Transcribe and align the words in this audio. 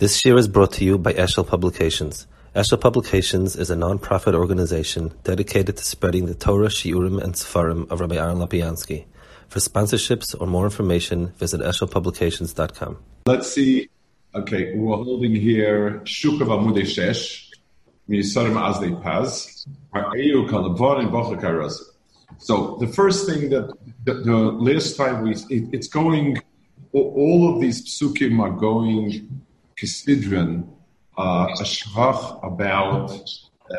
This 0.00 0.24
year 0.24 0.38
is 0.38 0.48
brought 0.48 0.72
to 0.72 0.84
you 0.86 0.96
by 0.96 1.12
Eshel 1.12 1.46
Publications. 1.46 2.26
Eshel 2.56 2.80
Publications 2.80 3.54
is 3.54 3.68
a 3.68 3.76
non-profit 3.76 4.34
organization 4.34 5.12
dedicated 5.24 5.76
to 5.76 5.84
spreading 5.84 6.24
the 6.24 6.34
Torah, 6.34 6.68
Shiurim, 6.68 7.22
and 7.22 7.34
Sefarim 7.34 7.86
of 7.90 8.00
Rabbi 8.00 8.16
Aaron 8.16 8.38
Lapiansky. 8.38 9.04
For 9.48 9.58
sponsorships 9.58 10.34
or 10.40 10.46
more 10.46 10.64
information, 10.64 11.34
visit 11.36 11.60
eshelpublications.com. 11.60 12.96
Let's 13.26 13.52
see. 13.52 13.90
Okay, 14.34 14.74
we're 14.74 14.96
holding 14.96 15.34
here 15.34 16.00
Shuk 16.06 16.40
of 16.40 16.48
Amudei 16.48 16.86
Shesh, 16.86 17.50
Azlei 18.08 19.02
Paz. 19.02 19.66
So 22.38 22.76
the 22.80 22.86
first 22.86 23.26
thing 23.26 23.50
that 23.50 23.76
the, 24.06 24.14
the 24.14 24.34
last 24.34 24.96
time 24.96 25.24
we, 25.24 25.32
it, 25.32 25.68
it's 25.74 25.88
going, 25.88 26.38
all 26.94 27.54
of 27.54 27.60
these 27.60 27.84
psukim 27.84 28.40
are 28.40 28.48
going 28.48 29.42
Kisidron, 29.80 30.68
uh, 31.16 31.48
a 31.58 31.62
shvach 31.62 32.44
about 32.44 33.10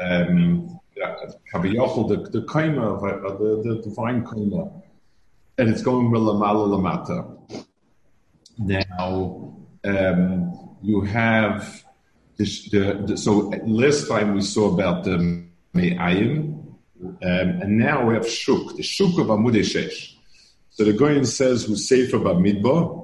um, 0.01 0.79
the, 0.95 2.29
the 2.31 2.41
kaima, 2.47 2.99
the, 3.37 3.69
the 3.69 3.81
divine 3.83 4.23
kaima, 4.23 4.81
and 5.57 5.69
it's 5.69 5.81
going 5.81 6.09
with 6.09 6.21
lamala 6.21 6.67
lamata. 6.67 7.65
Now, 8.57 9.53
um, 9.83 10.75
you 10.81 11.01
have 11.01 11.83
the, 12.37 13.03
the, 13.05 13.17
so 13.17 13.51
last 13.65 14.07
time 14.07 14.33
we 14.33 14.41
saw 14.41 14.73
about 14.73 15.03
the 15.03 15.45
me'ayim, 15.73 16.57
um, 17.03 17.17
and 17.21 17.77
now 17.77 18.07
we 18.07 18.13
have 18.15 18.27
shuk, 18.27 18.75
the 18.75 18.83
shuk 18.83 19.17
of 19.20 19.27
Amudei 19.27 19.61
Shesh. 19.61 20.15
So 20.71 20.83
the 20.83 20.93
Gaon 20.93 21.25
says, 21.25 21.65
who's 21.65 21.87
safer 21.87 22.20
by 22.20 22.31
midbar, 22.31 23.00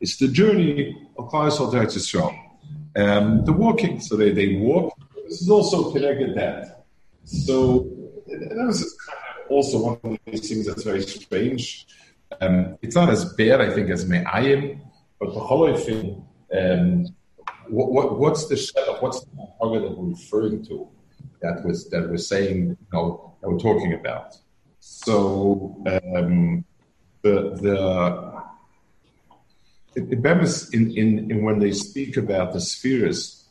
it's 0.00 0.18
the 0.18 0.28
journey 0.28 0.96
of 1.18 1.28
Klal 1.30 1.50
to 1.70 1.76
Eretz 1.76 1.96
Yisrael. 1.96 2.34
Um, 2.96 3.44
the 3.44 3.52
walking, 3.52 4.00
so 4.00 4.16
they, 4.16 4.32
they 4.32 4.56
walk. 4.56 4.96
This 5.24 5.42
is 5.42 5.50
also 5.50 5.92
connected 5.92 6.34
that. 6.36 6.84
So 7.24 7.88
that 8.26 8.66
was 8.66 8.96
also 9.48 9.78
one 9.78 9.98
of 10.02 10.18
these 10.26 10.48
things 10.48 10.66
that's 10.66 10.84
very 10.84 11.02
strange. 11.02 11.86
Um, 12.40 12.78
it's 12.82 12.94
not 12.94 13.10
as 13.10 13.24
bad, 13.34 13.60
I 13.60 13.72
think, 13.72 13.90
as 13.90 14.08
Me'ayim, 14.08 14.80
but 15.18 15.34
the 15.34 15.40
whole 15.40 15.76
thing, 15.76 16.24
um, 16.56 17.06
what, 17.68 17.92
what, 17.92 18.18
what's 18.18 18.46
the 18.46 18.54
shadach, 18.54 19.02
what's 19.02 19.20
the 19.20 19.48
target 19.60 19.82
that 19.82 19.98
we're 19.98 20.10
referring 20.10 20.64
to 20.66 20.88
that 21.42 21.64
was 21.64 21.88
that 21.90 22.08
we're 22.08 22.16
saying, 22.16 22.68
you 22.68 22.76
know, 22.92 23.34
that 23.40 23.50
we're 23.50 23.58
talking 23.58 23.92
about? 23.92 24.36
So 24.80 25.82
um, 26.16 26.64
the 27.62 28.26
the 29.94 30.68
in, 30.72 30.90
in, 30.96 31.30
in 31.30 31.42
when 31.42 31.58
they 31.58 31.72
speak 31.72 32.16
about 32.16 32.52
the 32.52 32.60
spheres, 32.60 33.48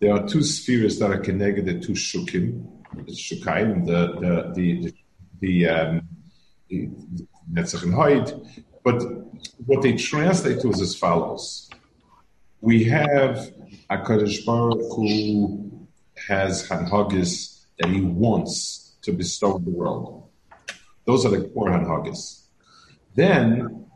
there 0.00 0.14
are 0.14 0.26
two 0.26 0.42
spheres 0.42 0.98
that 0.98 1.10
are 1.10 1.18
connected 1.18 1.82
to 1.82 1.92
shukim, 1.92 2.66
the 2.94 3.12
shukaim, 3.12 3.86
the 3.86 4.00
the 4.20 4.52
the 4.54 4.94
the, 5.40 5.68
um, 5.68 6.08
the 6.68 6.88
Netzach 7.52 7.84
But 8.82 9.02
what 9.66 9.82
they 9.82 9.94
translate 9.96 10.60
to 10.60 10.70
is 10.70 10.80
as 10.80 10.94
follows: 10.96 11.68
We 12.60 12.84
have 12.84 13.52
a 13.90 13.98
Kadosh 13.98 14.44
Baruch 14.44 14.80
who 14.96 15.88
has 16.26 16.68
hanhagis 16.68 17.64
that 17.78 17.90
he 17.90 18.00
wants 18.00 18.96
to 19.02 19.12
bestow 19.12 19.54
on 19.54 19.64
the 19.64 19.70
world. 19.70 20.28
Those 21.04 21.24
are 21.24 21.30
the 21.30 21.48
core 21.48 21.70
hanhagis. 21.70 22.47
Then 23.14 23.86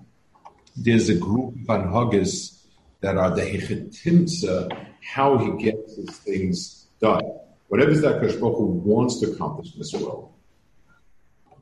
there's 0.77 1.09
a 1.09 1.17
group 1.17 1.55
of 1.55 1.67
anhagas 1.67 2.65
that 3.01 3.17
are 3.17 3.35
the 3.35 3.43
hechetimtza, 3.43 4.87
how 5.03 5.39
he 5.39 5.65
gets 5.65 5.97
his 5.97 6.11
things 6.19 6.87
done. 7.01 7.23
Whatever 7.69 7.95
that 7.95 8.21
Baruch 8.21 8.41
wants 8.41 9.21
to 9.21 9.33
accomplish 9.33 9.73
in 9.73 9.79
this 9.79 9.93
world. 9.93 10.33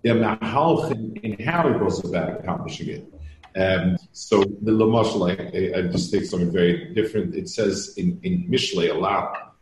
They're 0.03 0.15
mahalchim 0.15 1.21
in 1.22 1.44
how 1.44 1.72
he 1.72 1.78
goes 1.78 2.05
about 2.05 2.41
accomplishing 2.41 2.89
it. 2.89 3.15
Um, 3.56 3.97
so 4.12 4.41
the 4.41 4.71
Lamashal, 4.71 5.28
I, 5.28 5.78
I, 5.78 5.83
just 5.91 6.12
take 6.12 6.25
something 6.25 6.53
very 6.53 6.94
different. 6.94 7.34
It 7.34 7.49
says 7.49 7.94
in, 7.97 8.21
in 8.22 8.49
Mishlei 8.49 8.91
a 8.91 8.94
lot 8.94 9.56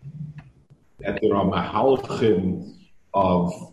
that 1.00 1.20
there 1.22 1.34
are 1.34 1.44
mahalchim 1.44 2.74
of 3.14 3.72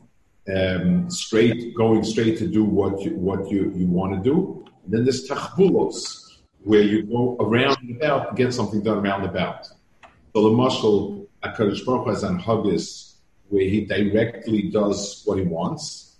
um, 0.53 1.09
straight, 1.09 1.75
going 1.75 2.03
straight 2.03 2.37
to 2.37 2.47
do 2.47 2.63
what 2.63 3.01
you, 3.01 3.15
what 3.15 3.49
you, 3.49 3.71
you 3.75 3.87
want 3.87 4.13
to 4.15 4.29
do. 4.29 4.65
And 4.83 4.93
then 4.93 5.03
there's 5.03 5.27
tachbulos, 5.27 6.21
where 6.63 6.81
you 6.81 7.03
go 7.03 7.37
around 7.39 7.77
and 7.81 7.95
about 7.95 8.29
to 8.29 8.43
get 8.43 8.53
something 8.53 8.81
done 8.81 8.97
around 8.97 9.21
and 9.21 9.29
about. 9.29 9.65
So 9.65 10.43
the 10.43 10.49
mashal 10.49 11.27
HaKadosh 11.43 11.85
Baruch 11.85 12.07
has 12.07 12.23
on 12.23 12.39
Huggis, 12.39 13.15
where 13.49 13.63
he 13.63 13.85
directly 13.85 14.63
does 14.63 15.21
what 15.25 15.37
he 15.37 15.43
wants. 15.43 16.17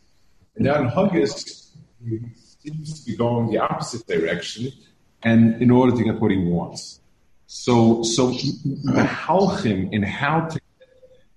And 0.56 0.66
then 0.66 0.88
Huggis, 0.90 1.72
seems 2.66 3.00
to 3.00 3.12
be 3.12 3.18
going 3.18 3.50
the 3.50 3.58
opposite 3.58 4.06
direction, 4.08 4.72
and 5.24 5.62
in 5.62 5.72
order 5.72 5.96
to 5.96 6.04
get 6.04 6.20
what 6.20 6.32
he 6.32 6.38
wants. 6.38 7.00
So, 7.48 8.04
so 8.04 8.32
the 8.32 9.60
him 9.64 9.90
in 9.92 10.04
how 10.04 10.42
to 10.42 10.60
get 10.80 10.88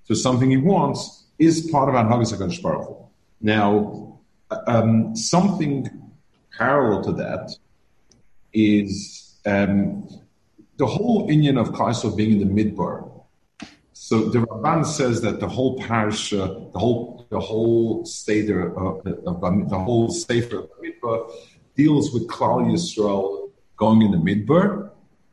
to 0.06 0.14
something 0.14 0.50
he 0.50 0.56
wants 0.56 1.24
is 1.38 1.70
part 1.70 1.88
of 1.88 1.94
Anhagas 1.94 2.36
HaKadosh 2.36 2.62
Baruch 2.62 2.96
Now, 3.40 4.18
um, 4.66 5.14
something 5.14 5.88
parallel 6.56 7.04
to 7.04 7.12
that 7.12 7.50
is 8.52 9.38
um, 9.46 10.08
the 10.76 10.86
whole 10.86 11.28
Indian 11.30 11.58
of 11.58 11.70
Kaisel 11.70 12.16
being 12.16 12.40
in 12.40 12.54
the 12.54 12.62
midbar. 12.64 13.10
So 13.92 14.28
the 14.28 14.38
Ramban 14.38 14.86
says 14.86 15.20
that 15.22 15.38
the 15.38 15.48
whole 15.48 15.78
parsha, 15.78 16.72
the 16.72 16.78
whole 16.78 17.26
the 17.30 17.38
whole 17.38 18.06
seder 18.06 18.72
uh, 18.78 19.02
the 19.04 19.82
whole 19.84 20.10
sefer 20.10 20.60
of 20.60 20.70
midbar 20.82 21.30
deals 21.76 22.12
with 22.12 22.26
Klal 22.26 22.72
Yisrael 22.72 23.50
going 23.76 24.02
in 24.02 24.10
the 24.10 24.16
midbar, 24.16 24.90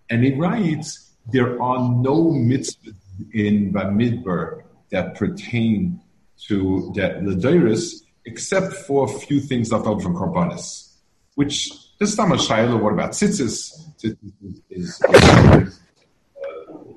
and 0.09 0.23
he 0.23 0.33
writes 0.33 1.13
there 1.31 1.61
are 1.61 1.79
no 1.79 2.25
mitzvahs 2.25 2.95
in 3.33 3.71
Bamidbar 3.73 4.64
that 4.91 5.15
pertain 5.15 5.99
to 6.47 6.91
that 6.95 7.23
the 7.25 8.03
except 8.25 8.73
for 8.73 9.05
a 9.05 9.07
few 9.07 9.39
things 9.39 9.71
left 9.71 9.85
over 9.85 10.01
from 10.01 10.15
Karbanis, 10.15 10.95
which 11.35 11.71
this 11.99 12.15
time 12.15 12.31
of 12.31 12.41
Shiloh, 12.41 12.77
what 12.77 12.93
about 12.93 13.11
Tzitzis? 13.11 13.73
Tzitzis 13.97 14.61
is, 14.69 15.01
uh, 15.03 15.65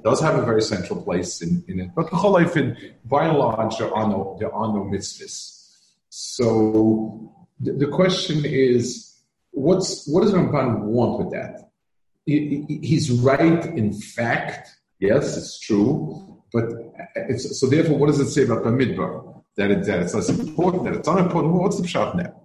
does 0.03 0.21
have 0.21 0.37
a 0.37 0.45
very 0.45 0.63
central 0.63 1.03
place 1.03 1.41
in, 1.43 1.63
in 1.69 1.81
it. 1.81 1.91
But 1.95 2.11
the 2.11 2.17
whole 2.17 2.33
life, 2.33 2.57
in, 2.57 2.77
by 3.05 3.27
and 3.27 3.39
large, 3.39 3.79
there 3.79 3.95
are 3.95 4.09
no, 4.09 4.37
there 4.41 4.53
are 4.53 4.69
no 4.69 4.85
mitzvahs. 4.85 5.77
So 6.09 7.33
the, 7.61 7.73
the 7.73 7.87
question 7.87 8.45
is, 8.45 9.15
what's, 9.53 10.09
what 10.09 10.23
does 10.23 10.33
Ramban 10.33 10.81
want 10.81 11.19
with 11.19 11.33
that? 11.33 11.71
He, 12.27 12.81
he's 12.83 13.11
right 13.11 13.65
in 13.67 13.93
fact, 13.93 14.69
yes, 14.99 15.37
it's 15.37 15.61
true, 15.61 16.28
but 16.53 16.65
so 17.39 17.67
therefore, 17.67 17.99
what 17.99 18.07
does 18.07 18.21
it 18.21 18.31
say 18.31 18.45
about 18.45 18.65
the 18.65 18.71
midbar? 18.71 19.43
That, 19.57 19.71
it, 19.73 19.85
that 19.87 20.01
it's 20.01 20.15
less 20.15 20.29
important, 20.29 20.85
that 20.85 20.95
it's 20.95 21.09
unimportant. 21.09 21.53
Well, 21.53 21.63
what's 21.65 21.79
the 21.81 21.87
pshat 21.87 22.15
now? 22.15 22.43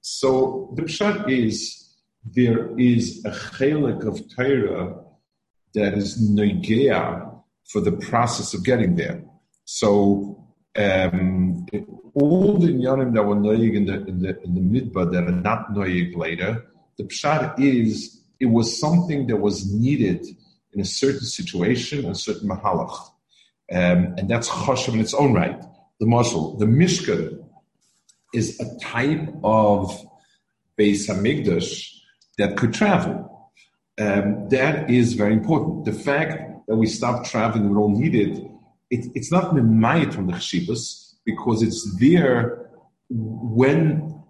So 0.00 0.72
the 0.76 0.82
pshat 0.82 1.28
is 1.28 1.84
there 2.24 2.78
is 2.78 3.24
a 3.24 3.30
chelik 3.30 4.06
of 4.06 4.22
Torah 4.34 5.00
that 5.74 5.94
is 5.94 6.30
negea 6.30 7.42
for 7.66 7.80
the 7.80 7.92
process 7.92 8.54
of 8.54 8.64
getting 8.64 8.94
there. 8.94 9.24
So 9.64 10.44
um, 10.76 11.66
all 12.14 12.58
the 12.58 12.68
yanim 12.68 13.14
that 13.14 13.24
were 13.24 13.36
noyig 13.36 13.74
in 13.74 13.86
the 13.86 14.04
in 14.06 14.20
the 14.20 14.40
in 14.42 14.54
the 14.54 14.60
midbar 14.60 15.10
that 15.12 15.24
are 15.24 15.32
not 15.32 15.70
noyig 15.72 16.16
later, 16.16 16.64
the 16.98 17.04
pshat 17.04 17.58
is 17.58 18.22
it 18.38 18.46
was 18.46 18.78
something 18.78 19.26
that 19.26 19.36
was 19.36 19.72
needed 19.72 20.24
in 20.72 20.80
a 20.80 20.84
certain 20.84 21.26
situation, 21.26 22.04
a 22.06 22.14
certain 22.14 22.48
mahalach. 22.48 22.96
Um, 23.72 24.14
and 24.18 24.28
that's 24.28 24.48
choshev 24.48 24.94
in 24.94 25.00
its 25.00 25.14
own 25.14 25.32
right. 25.32 25.60
The 26.00 26.06
muscle, 26.06 26.56
the 26.58 26.66
mishkan, 26.66 27.44
is 28.32 28.60
a 28.60 28.78
type 28.80 29.28
of 29.42 29.90
Beis 30.78 31.08
Hamikdash 31.08 31.88
that 32.38 32.56
could 32.56 32.74
travel. 32.74 33.52
Um, 33.98 34.48
that 34.48 34.90
is 34.90 35.14
very 35.14 35.32
important. 35.32 35.84
The 35.84 35.92
fact 35.92 36.66
that 36.66 36.76
we 36.76 36.86
stop 36.86 37.24
traveling, 37.24 37.68
we 37.68 37.74
don't 37.74 37.94
need 37.94 38.14
it, 38.14 38.44
it 38.90 39.06
it's 39.14 39.30
not 39.30 39.54
mimayit 39.54 40.12
from 40.12 40.26
the 40.26 40.32
chshivas 40.34 41.14
because 41.24 41.62
it's 41.62 41.96
there 41.98 42.70
when 43.08 44.22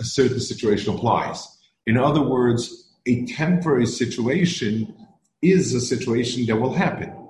a 0.00 0.04
certain 0.04 0.40
situation 0.40 0.94
applies. 0.94 1.46
In 1.86 1.96
other 1.96 2.22
words, 2.22 2.90
a 3.06 3.24
temporary 3.26 3.86
situation 3.86 4.94
is 5.40 5.74
a 5.74 5.80
situation 5.80 6.46
that 6.46 6.56
will 6.56 6.72
happen. 6.72 7.21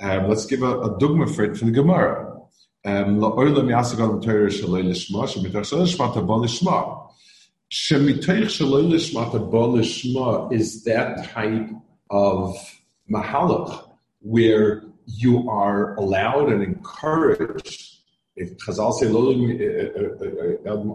Um, 0.00 0.28
let's 0.28 0.46
give 0.46 0.62
a, 0.62 0.80
a 0.80 0.98
dogma 0.98 1.26
for 1.26 1.44
it 1.44 1.56
from 1.56 1.68
the 1.68 1.74
Gemara. 1.74 2.32
Um, 2.86 3.20
is 10.52 10.84
that 10.84 11.24
type 11.32 11.70
of 12.10 12.56
mahalach 13.10 13.88
where 14.20 14.82
you 15.06 15.48
are 15.48 15.94
allowed 15.96 16.52
and 16.52 16.62
encouraged. 16.62 17.98
If 18.36 18.56
Chazal 18.58 18.92
say 18.94 19.06
uh, 19.06 19.12
uh, 20.00 20.26
uh, 20.70 20.94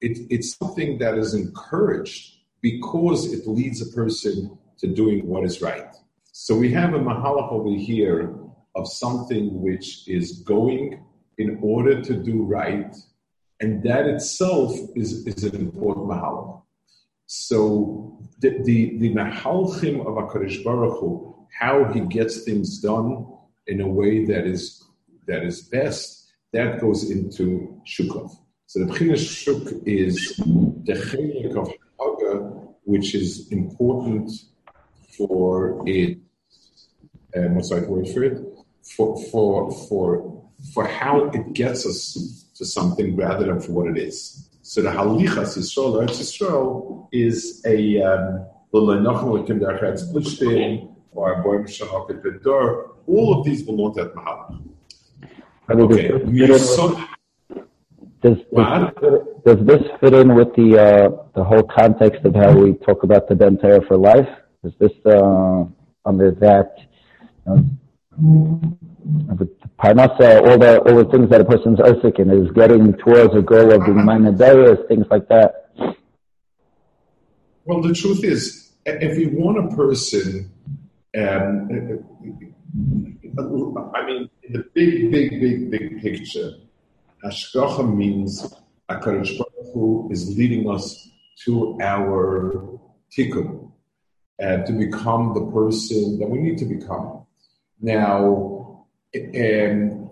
it's 0.00 0.56
something 0.56 0.98
that 0.98 1.18
is 1.18 1.34
encouraged 1.34 2.36
because 2.60 3.32
it 3.32 3.46
leads 3.46 3.82
a 3.82 3.92
person 3.94 4.56
to 4.78 4.86
doing 4.86 5.26
what 5.26 5.44
is 5.44 5.60
right. 5.60 5.92
So 6.40 6.54
we 6.54 6.70
have 6.72 6.94
a 6.94 7.00
mahalach 7.00 7.50
over 7.50 7.74
here 7.74 8.32
of 8.76 8.86
something 8.86 9.60
which 9.60 10.06
is 10.06 10.38
going 10.42 11.02
in 11.36 11.58
order 11.60 12.00
to 12.00 12.14
do 12.14 12.44
right, 12.44 12.96
and 13.58 13.82
that 13.82 14.06
itself 14.06 14.72
is, 14.94 15.26
is 15.26 15.42
an 15.42 15.56
important 15.56 16.06
mahalach. 16.06 16.62
So 17.26 18.20
the 18.38 18.50
the, 18.62 18.98
the 18.98 19.14
mahalchim 19.14 19.98
of 20.06 20.14
Hakadosh 20.14 20.62
Baruch 20.62 21.00
Hu, 21.00 21.34
how 21.58 21.92
he 21.92 22.02
gets 22.02 22.44
things 22.44 22.78
done 22.78 23.26
in 23.66 23.80
a 23.80 23.88
way 23.88 24.24
that 24.26 24.46
is 24.46 24.84
that 25.26 25.42
is 25.42 25.62
best, 25.62 26.32
that 26.52 26.80
goes 26.80 27.10
into 27.10 27.82
shukov. 27.84 28.30
So 28.66 28.84
the 28.84 28.86
Bechina 28.86 29.18
Shuk 29.18 29.82
is 29.84 30.36
the 30.86 30.94
chelik 31.08 31.56
of 31.56 31.72
Haga, 31.98 32.34
which 32.84 33.16
is 33.16 33.50
important 33.50 34.30
for 35.16 35.82
it. 35.84 36.18
What's 37.34 37.68
the 37.70 37.76
right 37.76 37.88
word 37.88 38.08
for 38.08 38.24
it? 38.24 38.38
For 38.96 39.22
for 39.30 39.70
for 39.88 40.42
for 40.74 40.86
how 40.86 41.26
it 41.26 41.52
gets 41.52 41.86
us 41.86 42.46
to 42.56 42.64
something 42.64 43.16
rather 43.16 43.46
than 43.46 43.60
for 43.60 43.72
what 43.72 43.88
it 43.88 43.98
is. 43.98 44.48
So 44.62 44.82
the 44.82 44.90
Halichas 44.90 45.56
Yisrael, 45.56 46.06
Eretz 46.06 46.18
Yisrael, 46.20 47.08
is 47.12 47.62
a 47.64 48.02
um, 48.02 48.46
all 53.06 53.38
of 53.38 53.44
these 53.44 53.62
belong 53.62 53.94
to 53.94 54.04
that 54.04 54.14
Mahalach. 54.14 54.60
Okay. 55.70 56.08
Does, 58.20 58.38
does, 58.52 59.20
does, 59.46 59.66
this 59.66 59.82
fit 60.00 60.12
in 60.12 60.34
with 60.34 60.54
the 60.56 60.78
uh, 60.78 61.08
the 61.34 61.44
whole 61.44 61.62
context 61.62 62.24
of 62.24 62.34
how 62.34 62.52
we 62.52 62.72
talk 62.74 63.04
about 63.04 63.28
the 63.28 63.36
Ben 63.36 63.58
for 63.58 63.96
life? 63.96 64.28
Is 64.64 64.72
this 64.80 64.92
uh, 65.06 65.64
under 66.04 66.32
that 66.32 66.72
uh, 66.76 66.87
the 68.16 69.48
parnasa, 69.78 70.46
all 70.46 70.58
the 70.58 70.80
all 70.80 70.96
the 70.96 71.04
things 71.10 71.30
that 71.30 71.40
a 71.40 71.44
person's 71.44 71.78
usik 71.78 72.18
in 72.18 72.30
is 72.30 72.50
getting 72.52 72.94
towards 72.94 73.34
a 73.34 73.42
goal 73.42 73.72
of 73.72 73.84
being 73.84 73.98
manadayas, 73.98 74.86
things 74.88 75.06
like 75.10 75.28
that? 75.28 75.70
Well, 77.64 77.82
the 77.82 77.94
truth 77.94 78.24
is, 78.24 78.72
if 78.86 79.18
you 79.18 79.30
want 79.38 79.58
a 79.58 79.76
person, 79.76 80.50
um, 81.16 81.68
I 83.94 84.06
mean, 84.06 84.30
in 84.42 84.52
the 84.52 84.64
big, 84.74 85.10
big, 85.10 85.40
big, 85.40 85.70
big 85.70 86.02
picture 86.02 86.52
Hashgacha 87.24 87.96
means 87.96 88.54
HaKadosh 88.88 89.38
Baruch 89.38 89.74
Hu 89.74 90.08
is 90.10 90.36
leading 90.36 90.70
us 90.70 91.08
to 91.44 91.78
our 91.82 92.78
tikkun, 93.16 93.72
uh, 94.42 94.58
to 94.58 94.72
become 94.72 95.34
the 95.34 95.50
person 95.50 96.18
that 96.20 96.28
we 96.28 96.38
need 96.38 96.58
to 96.58 96.64
become. 96.64 97.17
Now, 97.80 98.86
um, 99.14 100.10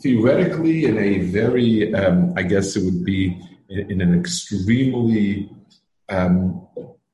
theoretically, 0.00 0.84
in 0.84 0.98
a 0.98 1.18
very, 1.18 1.94
um, 1.94 2.32
I 2.36 2.42
guess 2.42 2.76
it 2.76 2.84
would 2.84 3.04
be 3.04 3.40
in, 3.68 4.00
an 4.00 4.18
extremely 4.18 5.50
um, 6.08 6.66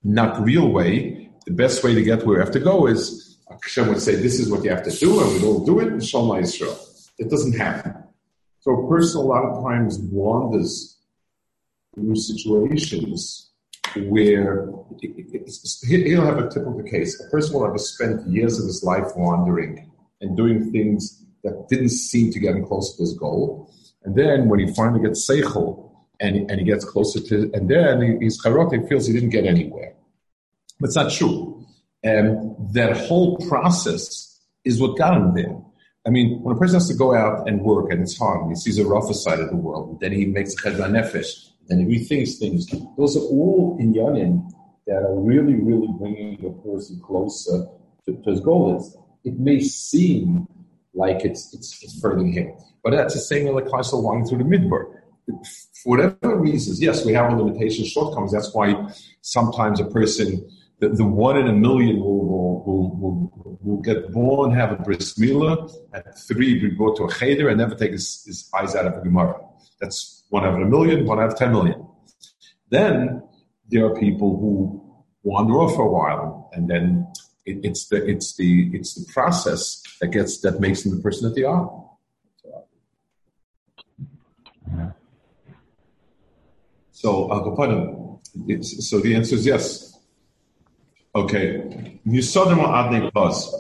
not 0.05 0.43
real 0.43 0.69
way, 0.69 1.31
the 1.47 1.53
best 1.53 1.83
way 1.83 1.95
to 1.95 2.03
get 2.03 2.27
where 2.27 2.39
we 2.39 2.45
have 2.45 2.53
to 2.53 2.61
go 2.61 2.87
is 2.87 3.39
Hashem 3.51 3.89
would 3.89 4.03
say, 4.03 4.17
This 4.17 4.39
is 4.39 4.51
what 4.51 4.65
you 4.65 4.71
have 4.71 4.85
to 4.85 4.91
do, 4.91 5.21
and 5.21 5.33
we 5.33 5.47
all 5.47 5.65
do 5.65 5.81
it, 5.81 5.89
and 5.89 6.05
Shalom 6.05 6.43
Yisrael. 6.43 6.77
It 7.19 7.31
doesn't 7.31 7.57
happen. 7.57 7.95
So 8.61 8.73
a 8.73 8.89
person 8.89 9.21
a 9.21 9.25
lot 9.25 9.45
of 9.45 9.65
times 9.65 9.99
wanders 9.99 10.99
through 11.95 12.17
situations 12.17 13.48
where 13.97 14.69
he'll 15.83 16.25
have 16.25 16.39
a 16.39 16.49
typical 16.49 16.83
case. 16.83 17.21
A 17.21 17.31
person 17.31 17.55
will 17.55 17.71
have 17.71 17.81
spent 17.81 18.27
years 18.27 18.59
of 18.59 18.67
his 18.67 18.83
life 18.83 19.07
wandering 19.17 19.91
and 20.21 20.37
doing 20.37 20.71
things 20.73 21.25
that 21.45 21.69
didn't 21.69 21.91
seem 21.91 22.33
to 22.33 22.39
get 22.39 22.57
him 22.57 22.67
close 22.67 22.97
to 22.97 23.03
his 23.03 23.15
goal. 23.15 23.73
And 24.05 24.17
then 24.17 24.49
when 24.49 24.61
he 24.61 24.73
finally 24.75 25.01
gets 25.01 25.29
seichel 25.29 25.91
and, 26.21 26.51
and 26.51 26.61
he 26.61 26.67
gets 26.67 26.85
closer 26.85 27.21
to, 27.21 27.51
and 27.55 27.69
then 27.69 28.21
charot, 28.43 28.73
he 28.73 28.89
feels 28.89 29.07
he 29.07 29.13
didn't 29.13 29.31
get 29.31 29.47
anywhere. 29.47 29.95
But 30.81 30.89
it's 30.89 30.97
not 30.97 31.13
true. 31.13 31.67
And 32.03 32.55
that 32.75 32.97
whole 32.97 33.37
process 33.49 34.41
is 34.65 34.81
what 34.81 34.97
got 34.99 35.17
him 35.17 35.35
there. 35.35 35.57
I 36.07 36.11
mean, 36.11 36.41
when 36.43 36.57
a 36.57 36.59
person 36.59 36.77
has 36.77 36.89
to 36.89 36.95
go 36.95 37.15
out 37.15 37.49
and 37.49 37.63
work 37.63 37.93
and 37.93 38.01
it's 38.01 38.17
hard, 38.17 38.43
and 38.43 38.51
he 38.51 38.57
sees 38.57 38.79
a 38.79 38.87
rougher 38.87 39.13
side 39.13 39.41
of 39.41 39.51
the 39.51 39.57
world, 39.57 40.01
then 40.01 40.13
he 40.13 40.25
makes 40.27 40.55
a 40.55 40.57
chedra 40.57 40.89
nefesh, 40.89 41.51
then 41.69 41.79
he 41.81 41.99
rethinks 41.99 42.39
things. 42.39 42.67
Those 42.97 43.17
are 43.17 43.21
all 43.21 43.77
in 43.79 43.93
yanin 43.95 44.51
that 44.87 45.03
are 45.03 45.19
really, 45.19 45.55
really 45.55 45.89
bringing 45.99 46.45
a 46.45 46.51
person 46.67 47.01
closer 47.01 47.67
to, 48.07 48.17
to 48.23 48.31
his 48.31 48.41
goal. 48.41 48.83
It 49.25 49.39
may 49.39 49.61
seem 49.61 50.49
like 50.95 51.25
it's, 51.25 51.53
it's, 51.55 51.83
it's 51.83 52.01
furthering 52.01 52.33
him, 52.33 52.55
but 52.83 52.91
that's 52.91 53.15
the 53.15 53.21
same 53.21 53.47
like 53.55 53.67
Klausel 53.67 54.03
walking 54.03 54.27
through 54.27 54.39
the 54.39 54.45
midbar. 54.45 54.95
For 55.83 55.97
whatever 55.97 56.39
reasons, 56.39 56.81
yes, 56.81 57.05
we 57.05 57.13
have 57.13 57.37
limitations, 57.37 57.89
shortcomings. 57.89 58.33
That's 58.33 58.53
why 58.55 58.91
sometimes 59.21 59.79
a 59.79 59.85
person 59.85 60.49
the, 60.81 60.91
the 60.91 61.05
one 61.05 61.37
in 61.37 61.49
a 61.49 61.53
million 61.53 61.99
will, 62.01 62.25
will, 62.27 62.97
will, 62.97 63.59
will, 63.61 63.83
get 63.83 64.13
born, 64.13 64.53
have 64.53 64.73
a 64.73 64.77
bris 64.77 65.15
milah, 65.19 65.71
at 65.93 66.19
three 66.21 66.59
be 66.61 66.69
brought 66.71 66.97
to 66.97 67.05
a 67.05 67.13
cheder 67.13 67.49
and 67.49 67.59
never 67.59 67.75
take 67.75 67.93
his, 67.93 68.23
his 68.25 68.49
eyes 68.57 68.77
out 68.77 68.87
of 68.87 68.95
a 68.95 69.01
Gemara. 69.01 69.41
That's 69.81 70.18
one 70.29 70.45
out 70.45 70.55
of 70.55 70.61
a 70.61 70.71
million, 70.71 71.07
one 71.07 71.19
out 71.19 71.33
of 71.33 71.39
ten 71.39 71.53
million. 71.53 71.87
Then 72.71 73.23
there 73.69 73.87
are 73.87 73.95
people 73.99 74.39
who 74.39 74.85
wander 75.23 75.55
off 75.55 75.75
for 75.75 75.83
a 75.83 75.91
while, 75.91 76.51
and 76.53 76.69
then 76.69 77.07
it, 77.45 77.61
it's 77.65 77.89
the 77.89 78.05
it's 78.07 78.37
the 78.37 78.71
it's 78.73 78.95
the 78.95 79.11
process 79.13 79.83
that 80.01 80.09
gets 80.09 80.41
that 80.41 80.61
makes 80.61 80.83
them 80.83 80.97
the 80.97 81.03
person 81.03 81.29
that 81.29 81.35
they 81.35 81.45
are. 81.45 81.85
So, 86.93 87.31
uh, 87.31 87.55
so 88.61 88.99
the 88.99 89.15
answer 89.15 89.37
is 89.37 89.47
yes. 89.47 89.97
Okay. 91.15 92.01
Misodim 92.05 92.59
Adne 92.59 93.13
Plus. 93.13 93.55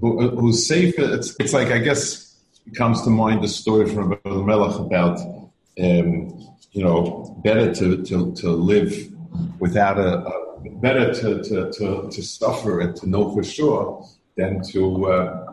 Who's 0.00 0.66
safe? 0.66 0.94
It's, 0.98 1.36
it's 1.38 1.52
like, 1.52 1.68
I 1.68 1.78
guess, 1.78 2.31
comes 2.74 3.02
to 3.02 3.10
mind 3.10 3.42
the 3.42 3.48
story 3.48 3.88
from 3.88 4.10
Rabbi 4.10 4.30
Melech 4.30 4.78
about, 4.78 5.18
um, 5.20 6.56
you 6.72 6.82
know, 6.82 7.36
better 7.44 7.74
to, 7.74 8.02
to, 8.04 8.32
to 8.34 8.50
live 8.50 9.12
without 9.58 9.98
a, 9.98 10.24
a 10.26 10.70
better 10.80 11.12
to, 11.12 11.42
to, 11.42 11.72
to, 11.72 12.08
to, 12.10 12.22
suffer 12.22 12.80
and 12.80 12.96
to 12.96 13.08
know 13.08 13.34
for 13.34 13.42
sure 13.42 14.06
than 14.36 14.62
to, 14.62 15.06
uh, 15.06 15.46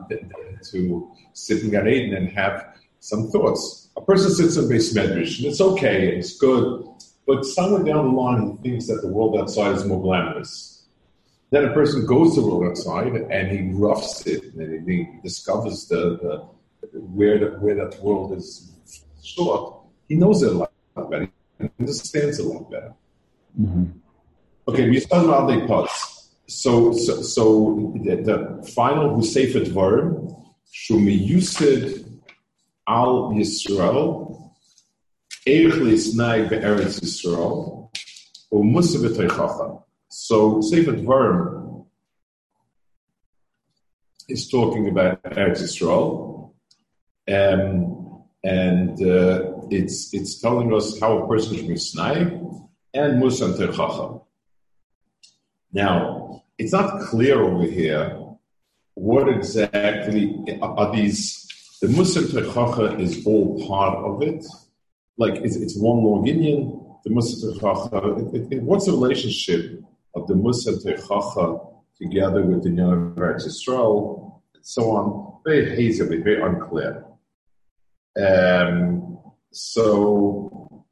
to 0.71 1.11
sit 1.33 1.63
in 1.63 1.71
Gan 1.71 1.87
Eden 1.87 2.15
and 2.15 2.29
have 2.29 2.77
some 2.99 3.27
thoughts. 3.29 3.89
A 3.97 4.01
person 4.01 4.31
sits 4.31 4.57
in 4.57 4.69
base 4.69 4.93
medrash, 4.93 5.37
and 5.37 5.47
it's 5.47 5.61
okay, 5.61 6.15
it's 6.15 6.37
good, 6.37 6.85
but 7.25 7.43
somewhere 7.45 7.83
down 7.83 8.05
the 8.05 8.19
line, 8.19 8.57
he 8.63 8.69
thinks 8.69 8.87
that 8.87 9.01
the 9.01 9.07
world 9.07 9.37
outside 9.37 9.75
is 9.75 9.85
more 9.85 10.01
glamorous. 10.01 10.85
Then 11.51 11.65
a 11.65 11.73
person 11.73 12.05
goes 12.05 12.35
to 12.35 12.41
the 12.41 12.47
world 12.47 12.71
outside 12.71 13.13
and 13.13 13.51
he 13.51 13.71
roughs 13.73 14.25
it 14.27 14.53
and 14.53 14.87
he 14.87 15.07
discovers 15.23 15.87
the, 15.87 16.17
the 16.21 16.45
where 17.13 17.39
the, 17.39 17.45
where 17.59 17.75
that 17.75 18.01
world 18.01 18.33
is 18.37 18.71
short. 19.23 19.75
He 20.07 20.15
knows 20.15 20.41
it 20.43 20.53
a 20.53 20.57
lot 20.57 20.71
better. 21.09 21.29
He 21.59 21.69
understands 21.79 22.39
it 22.39 22.45
a 22.45 22.49
lot 22.49 22.69
better. 22.71 22.93
Mm-hmm. 23.59 23.85
Okay, 24.67 24.89
we 24.89 24.99
start 24.99 25.25
about 25.25 25.47
the 25.47 25.65
parts. 25.67 26.29
So, 26.47 26.93
so, 26.93 27.21
so 27.21 27.93
the, 28.03 28.15
the 28.17 28.71
final 28.73 29.17
Husayfet 29.17 29.67
verb, 29.69 30.35
Shumi 30.73 31.27
Yusid 31.29 32.19
al 32.87 33.31
Yisrael, 33.31 34.51
Eichlis 35.45 36.15
Nai 36.15 36.47
Be'eretz 36.47 36.99
Yisrael, 36.99 37.89
or 38.51 38.63
Musa 38.63 38.97
B'Teichacha. 38.97 39.83
So 40.09 40.61
Sefer 40.61 40.93
Dvarim 40.93 41.85
is 44.27 44.49
talking 44.49 44.89
about 44.89 45.21
Eretz 45.23 45.61
Yisrael, 45.61 46.38
um, 47.31 48.23
and 48.43 49.01
uh, 49.01 49.51
it's 49.69 50.13
it's 50.13 50.39
telling 50.39 50.73
us 50.73 50.99
how 50.99 51.19
a 51.19 51.27
person 51.27 51.55
should 51.55 51.67
be 51.67 51.75
snai 51.75 52.39
and 52.93 53.19
Musa 53.19 53.45
and 53.45 54.21
Now, 55.71 56.43
it's 56.57 56.73
not 56.73 57.01
clear 57.01 57.41
over 57.41 57.63
here 57.63 58.17
what 58.95 59.29
exactly 59.29 60.35
are 60.61 60.95
these. 60.95 61.45
The 61.81 61.87
Musa 61.87 62.21
Teichacha 62.21 62.99
is 62.99 63.25
all 63.25 63.65
part 63.67 63.97
of 64.03 64.21
it 64.21 64.43
like 65.17 65.35
it's, 65.35 65.55
it's 65.55 65.77
one 65.77 66.03
long 66.03 66.27
Indian. 66.27 66.81
The 67.03 67.11
Musa 67.11 67.47
Techacha. 67.47 68.61
What's 68.61 68.85
the 68.85 68.91
relationship 68.91 69.81
of 70.15 70.27
the 70.27 70.35
Musa 70.35 70.73
Techacha 70.73 71.73
together 71.97 72.41
with 72.41 72.63
the 72.63 72.71
Young 72.71 73.17
of 73.17 73.35
Israel, 73.35 74.41
and 74.55 74.65
so 74.65 74.91
on? 74.91 75.39
Very 75.45 75.75
hazy, 75.75 76.03
very 76.03 76.41
unclear. 76.41 77.05
Um, 78.19 79.19
so 79.51 80.85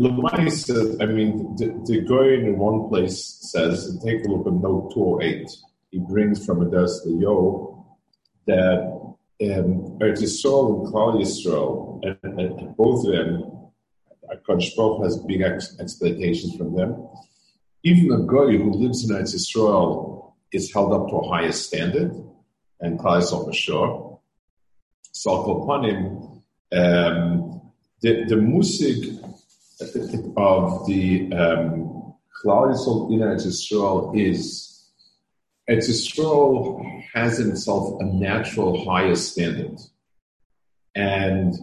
Lemaisa, 0.00 1.02
I 1.02 1.06
mean, 1.06 1.56
the, 1.56 1.66
the 1.84 2.44
in 2.46 2.58
one 2.58 2.88
place 2.88 3.38
says, 3.52 4.00
take 4.02 4.24
a 4.24 4.28
look 4.28 4.46
at 4.46 4.54
note 4.54 4.92
208, 4.94 5.50
he 5.90 5.98
brings 5.98 6.44
from 6.44 6.60
Adas 6.60 7.04
the 7.04 7.18
Yo 7.20 7.86
that 8.46 9.00
um, 9.42 9.98
Yisrael 10.00 10.84
and 10.84 10.92
Klal 10.92 11.20
Yisrael, 11.20 12.00
and, 12.22 12.40
and, 12.40 12.76
both 12.76 13.06
of 13.06 13.12
them, 13.12 13.70
Akadosh 14.32 14.74
Baruch 14.76 15.04
has 15.04 15.18
big 15.18 15.42
ex- 15.42 15.78
expectations 15.78 16.56
from 16.56 16.74
them. 16.74 17.08
Even 17.82 18.12
a 18.12 18.26
guy 18.26 18.56
who 18.56 18.72
lives 18.72 19.04
in 19.04 19.14
Eretz 19.14 19.34
Yisrael 19.34 20.32
is 20.52 20.72
held 20.72 20.92
up 20.92 21.08
to 21.08 21.16
a 21.16 21.28
higher 21.28 21.52
standard, 21.52 22.12
and 22.80 22.98
Klal 22.98 23.20
Yisrael 23.20 23.44
for 23.44 23.52
sure. 23.52 24.20
So 25.12 25.62
upon 25.62 25.84
him, 25.84 26.19
um, 26.72 27.60
the, 28.02 28.24
the 28.24 28.36
musig 28.36 29.18
of 30.36 30.86
the 30.86 31.32
um, 31.32 32.14
Yisrael 32.44 33.10
in 33.12 33.20
Eretz 33.20 33.46
Yisrael 33.46 34.16
is 34.18 34.88
Eretz 35.68 37.04
has 37.14 37.38
in 37.38 37.50
itself 37.50 38.00
a 38.00 38.04
natural 38.04 38.84
higher 38.84 39.14
standard, 39.14 39.78
and 40.94 41.54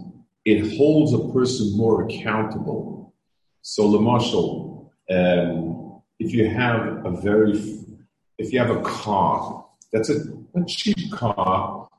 it 0.46 0.78
holds 0.78 1.14
a 1.14 1.34
person 1.34 1.76
more 1.76 2.04
accountable. 2.04 3.14
So, 3.62 3.84
Lamashal, 3.84 4.90
um, 5.10 6.02
if 6.20 6.34
you 6.34 6.50
have 6.50 7.06
a 7.06 7.12
very, 7.12 7.54
if 8.38 8.54
you 8.54 8.60
have 8.60 8.70
a 8.70 8.82
car 8.82 9.66
that's 9.92 10.10
a, 10.10 10.20
a 10.56 10.66
cheap 10.66 11.12
car, 11.12 11.90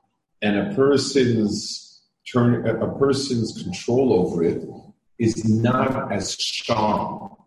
and 0.40 0.56
a 0.56 0.74
person's 0.74 1.87
turn, 2.32 2.66
a 2.66 2.98
person's 2.98 3.62
control 3.62 4.12
over 4.12 4.44
it 4.44 4.64
is 5.18 5.44
not 5.48 6.12
as 6.12 6.30
strong 6.30 7.38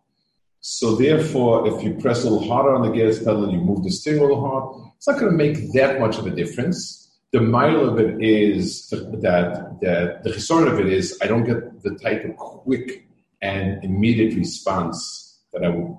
so 0.61 0.95
therefore, 0.95 1.67
if 1.67 1.83
you 1.83 1.95
press 1.95 2.23
a 2.23 2.29
little 2.29 2.47
harder 2.47 2.75
on 2.75 2.83
the 2.83 2.95
gas 2.95 3.17
pedal 3.17 3.45
and 3.45 3.51
you 3.51 3.59
move 3.59 3.83
the 3.83 3.89
steering 3.89 4.19
a 4.19 4.23
little 4.23 4.47
hard, 4.47 4.93
it's 4.95 5.07
not 5.07 5.19
going 5.19 5.31
to 5.31 5.37
make 5.37 5.73
that 5.73 5.99
much 5.99 6.19
of 6.19 6.27
a 6.27 6.29
difference. 6.29 7.09
The 7.31 7.41
mile 7.41 7.89
of 7.89 7.99
it 7.99 8.21
is 8.21 8.87
that, 8.89 9.79
that 9.81 10.23
the 10.23 10.31
concern 10.31 10.67
of 10.67 10.79
it 10.79 10.87
is 10.87 11.17
I 11.21 11.25
don't 11.25 11.45
get 11.45 11.81
the 11.81 11.97
type 11.97 12.25
of 12.25 12.35
quick 12.37 13.07
and 13.41 13.83
immediate 13.83 14.35
response 14.35 15.39
that 15.51 15.63
I 15.63 15.69
would 15.69 15.97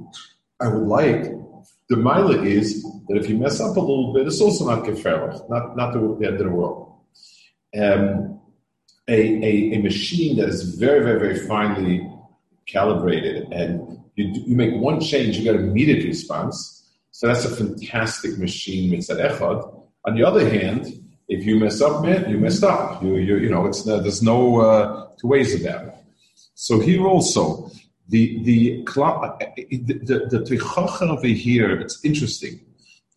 I 0.61 0.69
would 0.69 0.87
like. 0.87 1.25
The 1.89 1.97
mile 1.97 2.31
is 2.31 2.85
that 3.09 3.17
if 3.17 3.29
you 3.29 3.39
mess 3.39 3.61
up 3.61 3.77
a 3.77 3.81
little 3.81 4.13
bit, 4.13 4.29
it's 4.29 4.41
also 4.41 4.65
not 4.67 4.85
gefährlich, 4.85 5.51
not 5.51 5.77
not 5.77 5.93
the, 5.93 5.99
the 6.21 6.27
end 6.29 6.37
of 6.37 6.47
the 6.47 6.51
world. 6.51 6.93
Um, 7.77 8.41
a, 9.09 9.13
a, 9.15 9.75
a 9.75 9.79
machine 9.83 10.37
that 10.39 10.49
is 10.49 10.77
very 10.77 11.03
very 11.05 11.19
very 11.19 11.47
finely 11.47 12.09
calibrated 12.67 13.53
and 13.53 13.93
you, 14.15 14.33
you 14.47 14.57
make 14.57 14.75
one 14.75 15.01
change, 15.01 15.39
you 15.39 15.45
get 15.45 15.55
an 15.55 15.69
immediate 15.69 16.05
response. 16.05 16.91
So 17.11 17.27
that's 17.27 17.45
a 17.45 17.55
fantastic 17.55 18.39
machine, 18.39 18.91
mitzad 18.93 19.21
echad. 19.21 19.85
On 20.07 20.15
the 20.15 20.25
other 20.25 20.49
hand, 20.49 20.87
if 21.29 21.45
you 21.45 21.59
mess 21.59 21.81
up, 21.81 22.03
man, 22.03 22.29
you 22.29 22.39
messed 22.39 22.65
up. 22.65 23.03
You, 23.03 23.17
you, 23.17 23.37
you 23.37 23.49
know, 23.49 23.67
it's 23.67 23.85
there's 23.85 24.23
no 24.23 24.61
uh, 24.61 25.09
two 25.21 25.29
ways 25.29 25.61
about 25.61 25.87
it. 25.87 25.95
So 26.55 26.81
here 26.81 27.07
also, 27.07 27.71
the 28.09 28.43
the 28.43 28.83
the, 28.85 30.27
the, 30.31 30.39
the 30.39 31.09
over 31.11 31.27
here, 31.27 31.81
it's 31.81 32.05
interesting. 32.05 32.61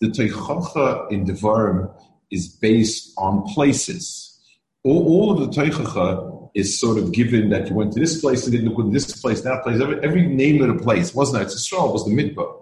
The 0.01 0.07
teichacha 0.07 1.11
in 1.11 1.25
Devarim 1.25 1.93
is 2.31 2.47
based 2.47 3.13
on 3.17 3.43
places. 3.53 4.34
All, 4.85 5.07
all 5.07 5.31
of 5.31 5.39
the 5.39 5.61
teichacha 5.61 6.49
is 6.53 6.79
sort 6.79 6.99
of 6.99 7.11
given 7.11 7.49
that 7.49 7.69
you 7.69 7.75
went 7.75 7.91
to 7.93 7.99
this 7.99 8.21
place 8.21 8.43
and 8.43 8.53
didn't 8.53 8.75
go 8.75 8.83
to 8.83 8.91
this 8.91 9.19
place, 9.19 9.41
that 9.41 9.63
place. 9.63 9.81
Every, 9.81 9.99
every 10.03 10.27
name 10.27 10.61
of 10.61 10.77
the 10.77 10.81
place 10.81 11.13
wasn't 11.13 11.41
it 11.41 11.45
was 11.45 12.05
the 12.05 12.11
Midbar. 12.11 12.53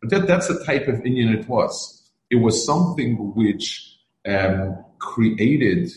But 0.00 0.10
that, 0.10 0.26
that's 0.26 0.48
the 0.48 0.64
type 0.64 0.88
of 0.88 1.04
Indian 1.04 1.34
it 1.34 1.46
was. 1.48 2.10
It 2.30 2.36
was 2.36 2.64
something 2.64 3.34
which 3.34 3.98
um, 4.26 4.84
created 4.98 5.90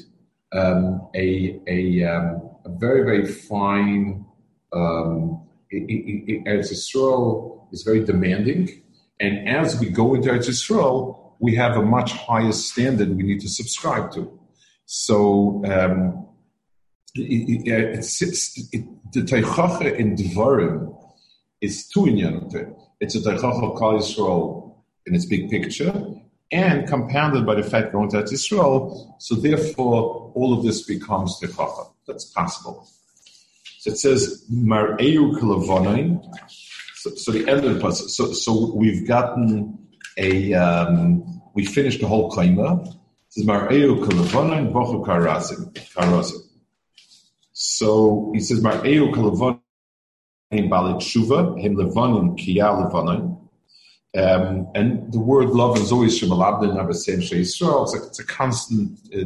um, 0.52 1.08
a, 1.16 1.60
a, 1.68 2.04
um, 2.04 2.50
a, 2.66 2.70
very, 2.78 3.04
very 3.04 3.26
fine. 3.26 4.26
Um, 4.74 5.42
Eretz 5.74 6.72
Yisrael 6.74 7.68
is 7.72 7.84
very 7.84 8.04
demanding. 8.04 8.84
And 9.20 9.48
as 9.48 9.80
we 9.80 9.90
go 9.90 10.14
into 10.14 10.30
Eretz 10.30 10.50
Yisrael, 10.50 11.34
we 11.40 11.56
have 11.56 11.78
a 11.78 11.82
much 11.82 12.12
higher 12.12 12.52
standard 12.52 13.16
we 13.16 13.24
need 13.24 13.40
to 13.42 13.50
subscribe 13.50 14.12
to. 14.12 14.39
So, 14.92 15.62
um, 15.66 16.26
it, 17.14 18.02
it, 18.74 19.14
the 19.14 19.22
Teichacha 19.22 19.96
in 19.96 20.16
Dvarim 20.16 20.98
is 21.62 21.88
two 21.88 22.06
inyanim. 22.06 22.76
It's 23.00 23.14
a 23.14 23.20
Teichacha 23.20 23.78
Kal 23.78 24.00
Yisrael 24.00 24.74
in 25.06 25.14
its 25.14 25.26
big 25.26 25.48
picture, 25.52 25.94
and 26.52 26.88
compounded 26.88 27.46
by 27.46 27.54
the 27.54 27.62
fact 27.62 27.92
going 27.92 28.10
to 28.10 28.24
Israel. 28.24 29.16
So 29.20 29.36
therefore, 29.36 30.32
all 30.34 30.58
of 30.58 30.64
this 30.64 30.82
becomes 30.82 31.40
Teichacha. 31.40 31.92
That's 32.08 32.26
possible. 32.26 32.90
So 33.78 33.92
it 33.92 34.00
says 34.00 34.44
Mar'eu. 34.52 35.38
So, 36.96 37.12
so 37.12 37.32
the 37.32 37.48
end 37.48 37.64
of 37.64 37.76
the 37.76 37.80
passage. 37.80 38.10
So, 38.10 38.34
so 38.34 38.74
we've 38.74 39.08
gotten 39.08 39.78
a 40.18 40.52
um, 40.56 41.44
we 41.54 41.64
finished 41.64 42.02
the 42.02 42.08
whole 42.08 42.32
klaimer. 42.32 42.99
So 43.32 43.44
he 48.34 48.40
says, 48.40 48.62
Mar'eu 48.62 49.14
kalavonim 49.14 49.60
balit 50.52 51.00
shuva, 51.02 51.60
him 51.62 51.76
levanim 51.76 52.38
kiya 52.38 52.92
levanim. 52.92 53.36
Um, 54.18 54.68
and 54.74 55.14
the 55.14 55.20
word 55.20 55.50
love 55.50 55.78
is 55.78 55.92
always 55.92 56.18
from 56.18 56.30
Alabdin 56.30 56.76
Abbasim 56.76 57.22
Israel. 57.32 57.84
It's 57.84 57.94
a, 57.94 58.08
it's 58.08 58.20
a 58.20 58.26
constant 58.26 58.98
uh, 59.16 59.26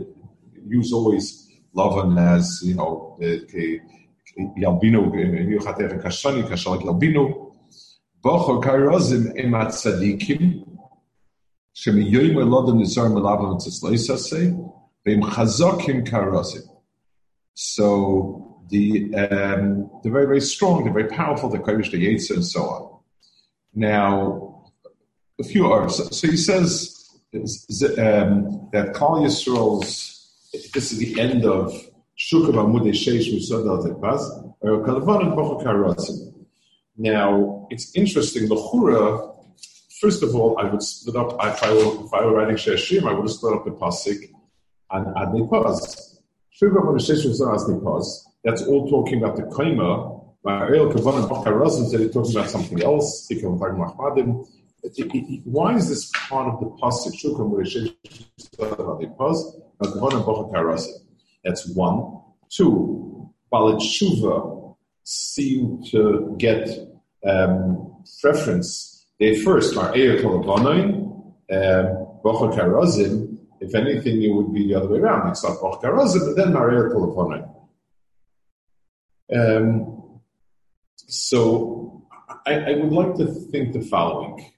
use 0.67 0.91
always 0.91 1.49
love 1.71 2.17
as, 2.17 2.61
you 2.61 2.75
know, 2.75 3.17
Yalbino, 3.21 5.13
Yuchater 5.13 6.01
Kashani, 6.03 6.43
Kashalik 6.43 6.83
Yalbino. 6.83 7.51
Bocho 8.21 8.61
Kairozim 8.61 9.33
Emat 9.37 9.67
Tzadikim, 9.67 10.72
Kairozim. 16.05 16.67
So 17.55 18.61
the 18.69 19.13
um, 19.15 19.89
they're 20.03 20.11
very 20.11 20.25
very 20.25 20.41
strong, 20.41 20.83
they're 20.83 20.93
very 20.93 21.09
powerful. 21.09 21.49
They're 21.49 21.61
the 21.91 21.97
Yates 21.97 22.29
and 22.29 22.45
so 22.45 22.61
on. 22.61 22.99
Now, 23.73 24.71
a 25.39 25.43
few 25.43 25.71
are 25.71 25.89
so, 25.89 26.27
he 26.27 26.37
says 26.37 27.09
um, 27.33 28.69
that 28.71 28.93
Kal 28.95 29.21
Yisrael's 29.21 30.11
this 30.73 30.91
is 30.91 30.99
the 30.99 31.19
end 31.19 31.43
of 31.45 31.73
Shukav 32.17 32.53
Amud 32.53 32.87
Sheish 32.91 33.33
Musad 33.33 33.65
Tepaz 33.83 34.53
or 34.61 34.85
Kalvan 34.85 35.25
and 35.25 36.33
Now 36.97 37.67
it's 37.71 37.95
interesting. 37.95 38.47
The 38.47 38.55
Chura. 38.55 39.31
First 40.03 40.21
of 40.21 40.35
all, 40.35 40.59
I 40.59 40.65
would 40.65 40.83
split 40.83 41.15
up. 41.15 41.31
If 41.41 41.63
I 41.63 41.71
were, 41.71 42.05
if 42.05 42.13
I 42.13 42.25
were 42.25 42.33
writing 42.33 42.57
Sheshim, 42.57 43.07
I 43.09 43.13
would 43.13 43.29
split 43.29 43.53
up 43.53 43.63
the 43.63 43.71
pasuk 43.71 44.19
and 44.91 45.05
Adnei 45.15 45.49
Paz. 45.49 46.19
That's 48.43 48.63
all 48.63 48.89
talking 48.89 49.23
about 49.23 49.37
the 49.37 49.43
Kaima. 49.43 50.19
He's 50.73 52.11
talking 52.11 52.35
about 52.35 52.49
something 52.49 52.83
else. 52.83 53.31
Why 55.45 55.75
is 55.75 55.87
this 55.87 56.11
part 56.27 56.47
of 56.53 56.59
the 56.59 56.65
pasuk 56.81 57.13
That's 61.45 61.69
one. 61.69 62.19
Two, 62.49 63.29
Balit 63.53 63.79
Shuva 63.79 64.75
seem 65.05 65.81
to 65.91 66.35
get 66.37 66.67
um, 67.25 68.03
preference. 68.19 68.92
They 69.23 69.39
first 69.39 69.77
are 69.77 69.95
Bocha 72.25 72.53
Karazim, 72.53 73.37
if 73.61 73.73
anything, 73.73 74.21
it 74.21 74.33
would 74.33 74.53
be 74.53 74.67
the 74.67 74.75
other 74.75 74.89
way 74.89 74.99
around. 74.99 75.29
It's 75.29 75.45
not 75.45 75.59
Boch 75.59 75.81
but 75.81 76.35
then 76.35 76.51
Maria 76.51 76.89
Kolofonai. 76.93 77.49
Um, 79.33 80.19
so 80.97 82.05
I, 82.45 82.53
I, 82.71 82.71
would 82.73 82.91
like 82.91 83.15
to 83.15 83.27
think 83.27 83.71
the 83.71 83.79
following. 83.79 84.51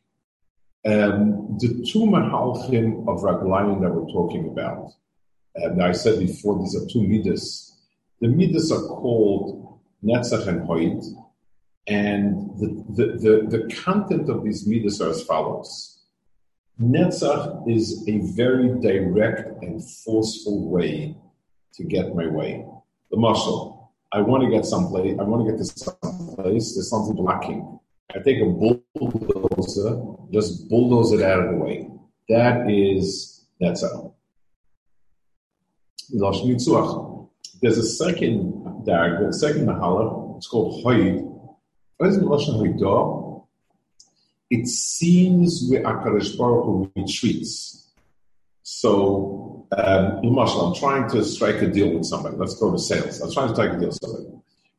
Um, 0.83 1.57
the 1.59 1.87
two 1.87 2.05
Mahalchim 2.15 3.07
of 3.07 3.21
Raglayim 3.21 3.81
that 3.81 3.93
we're 3.93 4.11
talking 4.11 4.47
about, 4.47 4.89
and 5.53 5.83
I 5.83 5.91
said 5.91 6.17
before, 6.17 6.57
these 6.57 6.75
are 6.75 6.87
two 6.91 7.03
Midas. 7.03 7.71
The 8.19 8.29
Midas 8.29 8.71
are 8.71 8.81
called 8.81 9.79
Netzach 10.03 10.47
and 10.47 10.67
Hoid. 10.67 11.05
And 11.87 12.49
the, 12.59 12.83
the, 12.89 13.05
the, 13.17 13.57
the 13.57 13.75
content 13.75 14.29
of 14.29 14.43
these 14.43 14.65
midas 14.67 15.01
are 15.01 15.09
as 15.09 15.23
follows. 15.23 15.99
Netzach 16.81 17.69
is 17.69 18.03
a 18.07 18.19
very 18.35 18.69
direct 18.81 19.63
and 19.63 19.81
forceful 20.03 20.69
way 20.69 21.15
to 21.75 21.83
get 21.83 22.15
my 22.15 22.27
way. 22.27 22.65
The 23.11 23.17
muscle. 23.17 23.93
I 24.11 24.21
want 24.21 24.43
to 24.43 24.49
get 24.49 24.65
someplace. 24.65 25.17
I 25.19 25.23
want 25.23 25.45
to 25.45 25.51
get 25.51 25.57
to 25.59 25.65
someplace. 25.65 26.73
There's 26.73 26.89
something 26.89 27.15
blocking. 27.15 27.79
I 28.13 28.19
take 28.19 28.41
a 28.41 28.45
bulldozer, 28.45 30.01
just 30.31 30.69
bulldoze 30.69 31.11
it 31.11 31.21
out 31.21 31.39
of 31.39 31.51
the 31.51 31.57
way. 31.57 31.89
That 32.29 32.69
is 32.69 33.45
Netzach. 33.61 34.13
There's 37.61 37.77
a 37.77 37.85
second 37.85 38.85
diagram, 38.85 39.33
second 39.33 39.65
mahala. 39.65 40.37
It's 40.37 40.47
called 40.47 40.83
Hoid. 42.01 43.45
It 44.49 44.67
seems 44.67 45.67
where 45.69 45.83
Akadosh 45.83 46.37
Baruch 46.37 46.65
Hu 46.65 46.91
retreats. 46.95 47.87
So, 48.63 49.67
um, 49.77 50.21
I'm 50.23 50.75
trying 50.75 51.09
to 51.11 51.23
strike 51.23 51.61
a 51.61 51.67
deal 51.67 51.95
with 51.95 52.05
somebody. 52.05 52.35
Let's 52.37 52.55
go 52.59 52.71
to 52.71 52.79
sales. 52.79 53.21
I'm 53.21 53.31
trying 53.31 53.49
to 53.49 53.53
strike 53.53 53.73
a 53.73 53.79
deal 53.79 53.89
with 53.89 53.99
somebody. 54.01 54.25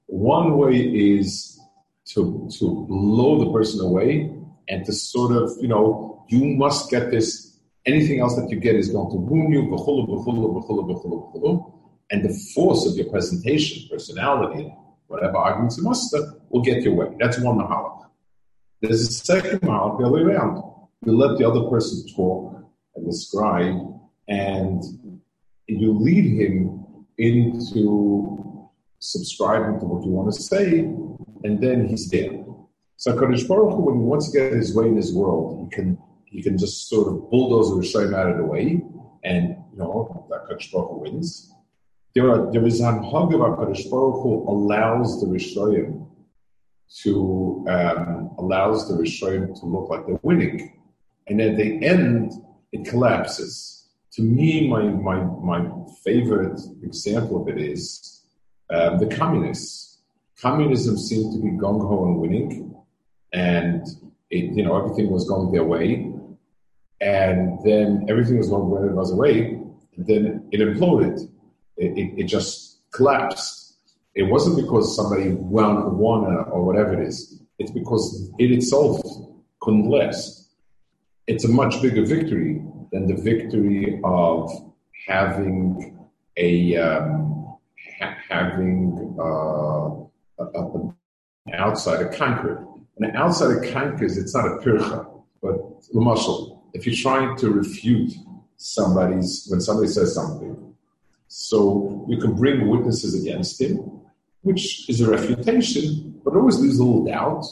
One 0.07 0.57
way 0.57 0.77
is 0.77 1.59
to 2.07 2.49
to 2.59 2.87
blow 2.89 3.45
the 3.45 3.53
person 3.53 3.81
away 3.81 4.33
and 4.69 4.85
to 4.87 4.93
sort 4.93 5.33
of, 5.37 5.53
you 5.61 5.69
know, 5.69 6.25
you 6.29 6.45
must 6.45 6.91
get 6.91 7.11
this. 7.11 7.59
Anything 7.85 8.21
else 8.21 8.35
that 8.35 8.51
you 8.51 8.59
get 8.59 8.75
is 8.75 8.89
going 8.89 9.11
to 9.11 9.17
wound 9.17 9.53
you. 9.53 9.63
And 12.11 12.25
the 12.25 12.51
force 12.53 12.85
of 12.87 12.97
your 12.97 13.09
presentation, 13.09 13.89
personality, 13.89 14.75
whatever 15.07 15.37
arguments 15.37 15.77
you 15.77 15.85
muster, 15.85 16.33
will 16.51 16.63
get 16.63 16.83
your 16.83 16.95
way. 16.95 17.17
That's 17.19 17.39
one 17.39 17.59
mahalach. 17.59 18.07
There's 18.81 19.03
a 19.03 19.13
second 19.13 19.61
mahalach 19.61 19.99
the 19.99 20.07
other 20.07 20.15
way 20.15 20.23
around. 20.23 20.63
You 21.05 21.17
let 21.17 21.39
the 21.39 21.49
other 21.49 21.69
person 21.69 22.07
talk 22.15 22.65
and 22.95 23.07
describe, 23.07 23.77
and 24.29 24.83
you 25.67 25.93
lead 25.93 26.25
him 26.41 27.05
into 27.19 28.69
subscribing 28.99 29.79
to 29.81 29.87
what 29.87 30.05
you 30.05 30.11
want 30.11 30.33
to 30.33 30.41
say, 30.41 30.81
and 30.81 31.61
then 31.61 31.89
he's 31.89 32.09
there. 32.11 32.45
So 32.97 33.13
Kadosh 33.15 33.47
Baruch 33.47 33.75
Hu, 33.75 33.83
when 33.83 33.97
he 33.97 34.01
wants 34.01 34.31
to 34.31 34.39
get 34.39 34.53
his 34.53 34.75
way 34.75 34.87
in 34.87 34.97
his 34.97 35.15
world, 35.15 35.63
he 35.63 35.77
can 35.77 35.99
he 36.25 36.43
can 36.43 36.59
just 36.59 36.89
sort 36.89 37.09
of 37.09 37.31
bulldoze 37.31 37.71
the 37.71 37.77
Rishayim 37.77 38.15
out 38.15 38.31
of 38.31 38.37
the 38.37 38.45
way, 38.45 38.83
and 39.23 39.57
you 39.73 39.79
know 39.79 40.27
that 40.31 40.47
Kadosh 40.47 40.73
Baruch 40.73 40.91
Hu 40.91 40.99
wins. 41.01 41.53
There, 42.15 42.31
are, 42.31 42.51
there 42.51 42.67
is 42.67 42.81
an 42.81 43.01
Hagav 43.01 43.33
HaKadosh 43.33 43.91
Baruch 43.91 44.23
Hu 44.23 44.47
allows 44.49 45.21
the 45.21 45.27
Rishayim 45.27 46.07
to, 47.03 47.65
um, 47.69 48.31
allows 48.39 48.89
the 48.89 48.95
Rishayim 48.95 49.59
to 49.61 49.67
look 49.67 49.91
like 49.91 50.07
they're 50.07 50.21
winning. 50.23 50.81
And 51.27 51.41
at 51.41 51.57
the 51.57 51.85
end, 51.85 52.33
it 52.73 52.87
collapses. 52.87 53.89
To 54.13 54.23
me, 54.23 54.69
my, 54.69 54.83
my, 54.83 55.21
my 55.21 55.69
favorite 56.05 56.61
example 56.83 57.43
of 57.43 57.49
it 57.49 57.61
is 57.61 58.23
um, 58.71 58.99
the 58.99 59.07
communists. 59.07 59.99
Communism 60.41 60.99
seemed 60.99 61.33
to 61.35 61.41
be 61.41 61.51
gung 61.51 61.81
ho 61.81 62.05
and 62.05 62.19
winning, 62.19 62.75
and 63.33 63.87
it, 64.31 64.57
you 64.57 64.63
know 64.63 64.77
everything 64.77 65.11
was 65.11 65.27
going 65.27 65.51
their 65.51 65.65
way, 65.65 66.13
and 67.01 67.59
then 67.65 68.05
everything 68.09 68.37
was 68.37 68.51
going 68.51 68.85
it 68.85 68.93
was 68.93 69.13
away, 69.13 69.59
and 69.97 70.07
then 70.07 70.47
it 70.53 70.61
imploded 70.61 71.27
it, 71.77 72.19
it, 72.19 72.25
just 72.25 72.79
collapsed. 72.93 73.66
It 74.17 74.23
wasn't 74.23 74.57
because 74.57 74.97
somebody 74.97 75.29
won, 75.29 75.99
won 75.99 76.25
or 76.25 76.65
whatever 76.65 76.95
it 77.01 77.07
is. 77.07 77.43
It's 77.59 77.71
because 77.71 78.31
it 78.39 78.51
itself 78.51 79.03
couldn't 79.61 79.91
last. 79.91 80.55
It's 81.27 81.45
a 81.45 81.49
much 81.49 81.83
bigger 81.83 82.05
victory 82.05 82.63
than 82.93 83.09
the 83.09 83.15
victory 83.15 84.01
of 84.05 84.51
having 85.07 85.99
a 86.39 86.77
um, 86.79 87.59
ha- 87.99 88.17
having 88.27 89.17
uh, 89.19 90.43
a, 90.43 90.61
a, 90.61 90.95
an 91.47 91.55
outsider 91.55 92.09
conquered. 92.09 92.67
An 92.99 93.15
outsider 93.15 93.71
conquers. 93.71 94.17
It's 94.17 94.35
not 94.35 94.47
a 94.47 94.57
pircha, 94.65 95.07
but 95.43 95.59
muscle. 95.93 96.65
If 96.73 96.87
you're 96.87 96.97
trying 96.97 97.37
to 97.37 97.51
refute 97.51 98.15
somebody's 98.57 99.47
when 99.51 99.61
somebody 99.61 99.89
says 99.89 100.15
something, 100.15 100.75
so 101.29 102.07
you 102.09 102.17
can 102.17 102.35
bring 102.35 102.69
witnesses 102.69 103.21
against 103.21 103.61
him, 103.61 103.97
which 104.47 104.89
is 104.89 105.01
a 105.01 105.11
refutation, 105.11 106.21
but 106.25 106.37
always 106.37 106.59
leaves 106.61 106.79
a 106.79 106.85
little 106.85 107.05
doubt. 107.05 107.45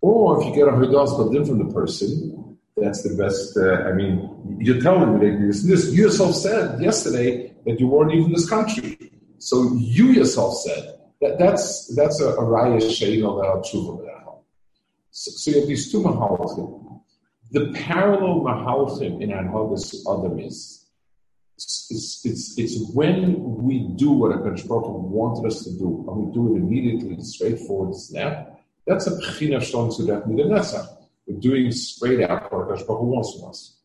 Or 0.00 0.40
if 0.40 0.46
you 0.46 0.54
get 0.54 0.66
a 0.66 0.72
hurdas 0.72 1.10
badin 1.18 1.46
from 1.46 1.58
the 1.58 1.72
person, 1.72 2.58
that's 2.76 3.02
the 3.02 3.14
best. 3.22 3.56
Uh, 3.56 3.88
I 3.88 3.92
mean, 3.92 4.58
you're 4.58 4.80
telling 4.80 5.18
me 5.18 5.18
that 5.24 5.34
this, 5.68 5.92
you 5.92 6.04
yourself 6.04 6.34
said 6.34 6.80
yesterday 6.80 7.54
that 7.66 7.78
you 7.78 7.86
weren't 7.86 8.12
even 8.12 8.32
this 8.32 8.48
country. 8.48 9.12
So 9.38 9.74
you 9.74 10.06
yourself 10.06 10.54
said 10.64 10.98
that 11.20 11.38
that's 11.38 11.94
that's 11.94 12.20
a, 12.20 12.30
a 12.42 12.44
raya 12.54 12.80
shein 12.96 13.22
of 13.28 13.38
our 13.38 13.58
tshuva 13.58 14.12
so, 15.12 15.30
so 15.30 15.50
you 15.50 15.60
have 15.60 15.68
these 15.68 15.92
two 15.92 16.00
mahalchim. 16.00 17.00
The 17.50 17.70
parallel 17.74 18.40
mahalchim 18.40 19.20
in 19.20 19.28
Anhagas 19.28 19.94
Adam 20.10 20.38
is 20.40 20.81
it's, 21.90 22.20
it's, 22.24 22.58
it's 22.58 22.92
when 22.94 23.62
we 23.62 23.88
do 23.96 24.12
what 24.12 24.32
a 24.32 24.38
Baruch 24.38 24.66
wanted 24.66 25.46
us 25.46 25.64
to 25.64 25.70
do, 25.78 26.04
and 26.08 26.16
we 26.16 26.32
do 26.32 26.54
it 26.54 26.58
immediately, 26.58 27.22
straightforward, 27.22 27.94
snap, 27.94 28.60
that's 28.86 29.06
a 29.06 29.12
Pechina 29.12 29.62
Shon 29.62 29.90
Sudat 29.90 30.26
Midanesa. 30.26 30.96
We're 31.26 31.38
doing 31.40 31.70
straight 31.72 32.22
out 32.28 32.52
what 32.52 32.62
a 32.62 32.84
Baruch 32.84 33.02
wants 33.02 33.38
from 33.38 33.50
us. 33.50 33.78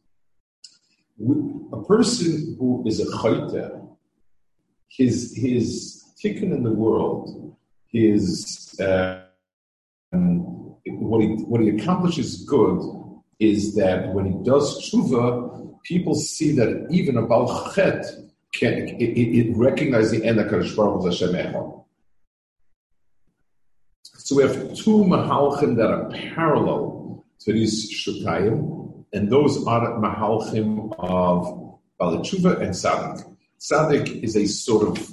A 1.73 1.83
person 1.83 2.55
who 2.59 2.83
is 2.87 2.99
a 2.99 3.05
chayte, 3.05 3.87
his, 4.89 5.35
his 5.35 6.03
tikkun 6.23 6.55
in 6.55 6.63
the 6.63 6.71
world, 6.71 7.55
his, 7.87 8.79
uh, 8.79 9.21
what, 10.11 11.21
he, 11.21 11.27
what 11.27 11.61
he 11.61 11.69
accomplishes 11.69 12.43
good 12.43 12.81
is 13.39 13.75
that 13.75 14.13
when 14.13 14.25
he 14.25 14.43
does 14.43 14.91
tshuva, 14.91 15.76
people 15.87 16.15
see 16.15 16.51
that 16.51 16.87
even 16.91 17.17
a 17.17 17.21
Baal 17.21 17.71
Chet 17.73 18.05
can 18.53 18.73
it, 18.73 19.01
it, 19.01 19.37
it 19.39 19.57
recognize 19.57 20.11
the 20.11 20.23
end 20.23 20.39
of 20.39 20.47
Kadosh 20.47 20.75
Baruch 20.75 21.05
Hashem. 21.05 21.33
So 24.03 24.35
we 24.35 24.43
have 24.43 24.75
two 24.75 25.03
Mahalchim 25.05 25.77
that 25.77 25.89
are 25.89 26.09
parallel 26.09 27.23
to 27.39 27.53
these 27.53 27.89
Shukayim, 27.93 29.05
and 29.13 29.31
those 29.31 29.65
are 29.65 29.97
Mahalchim 29.99 30.93
of 30.99 31.79
Balachuva 31.99 32.61
and 32.61 32.75
Sadik. 32.75 33.25
Sadik 33.57 34.23
is 34.23 34.35
a 34.35 34.45
sort 34.45 34.87
of 34.89 35.09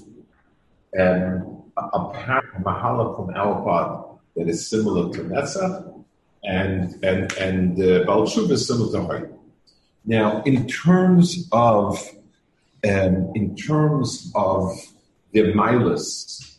um, 0.98 1.62
a, 1.76 1.80
a 1.80 2.42
Mahala 2.60 3.16
from 3.16 3.34
Alpad 3.34 4.18
that 4.36 4.48
is 4.48 4.68
similar 4.68 5.12
to 5.12 5.20
Netzach, 5.22 6.04
and 6.44 6.98
and 7.04 7.32
and 7.34 7.80
uh, 7.80 8.22
is 8.22 8.66
similar 8.66 8.92
to 8.92 8.98
Hayy. 9.08 9.43
Now, 10.06 10.42
in 10.42 10.66
terms 10.66 11.48
of 11.52 11.98
um, 12.84 13.32
in 13.34 13.56
terms 13.56 14.30
of 14.34 14.70
the 15.32 15.52
milus, 15.54 16.58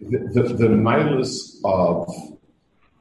the, 0.00 0.18
the, 0.18 0.42
the 0.54 0.68
milus 0.68 1.56
of 1.64 2.08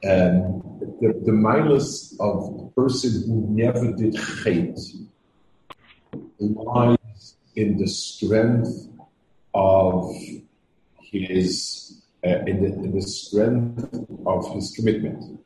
um, 0.05 0.63
the, 1.01 1.21
the 1.25 1.31
milus 1.31 2.13
of 2.19 2.57
the 2.57 2.71
person 2.75 3.23
who 3.27 3.47
never 3.49 3.91
did 3.91 4.17
hate 4.45 4.79
lies 6.39 7.35
in 7.55 7.77
the 7.77 7.87
strength 7.87 8.87
of 9.53 10.15
his 11.01 12.01
uh, 12.25 12.39
in, 12.47 12.63
the, 12.63 12.67
in 12.67 12.95
the 12.95 13.01
strength 13.01 13.93
of 14.25 14.53
his 14.53 14.71
commitment. 14.71 15.39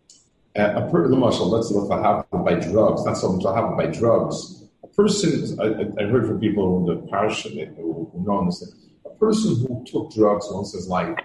Uh, 0.58 0.74
a 0.76 0.90
per, 0.90 1.08
let's 1.08 1.40
look 1.70 1.88
what 1.88 2.02
happened 2.04 2.44
by 2.44 2.56
drugs, 2.56 3.06
not 3.06 3.16
so 3.16 3.32
much 3.32 3.44
what 3.44 3.56
happened 3.56 3.78
by 3.78 3.86
drugs. 3.86 4.64
A 4.84 4.88
person, 4.88 5.60
I, 5.60 6.02
I 6.02 6.08
heard 6.08 6.26
from 6.26 6.40
people 6.40 6.80
in 6.80 6.86
the 6.86 7.08
parish 7.12 7.44
who, 7.44 8.10
who 8.12 8.24
know 8.26 8.44
this, 8.46 8.74
a 9.06 9.10
person 9.12 9.56
who 9.68 9.86
took 9.86 10.12
drugs 10.12 10.48
once 10.50 10.74
his 10.74 10.88
life, 10.88 11.16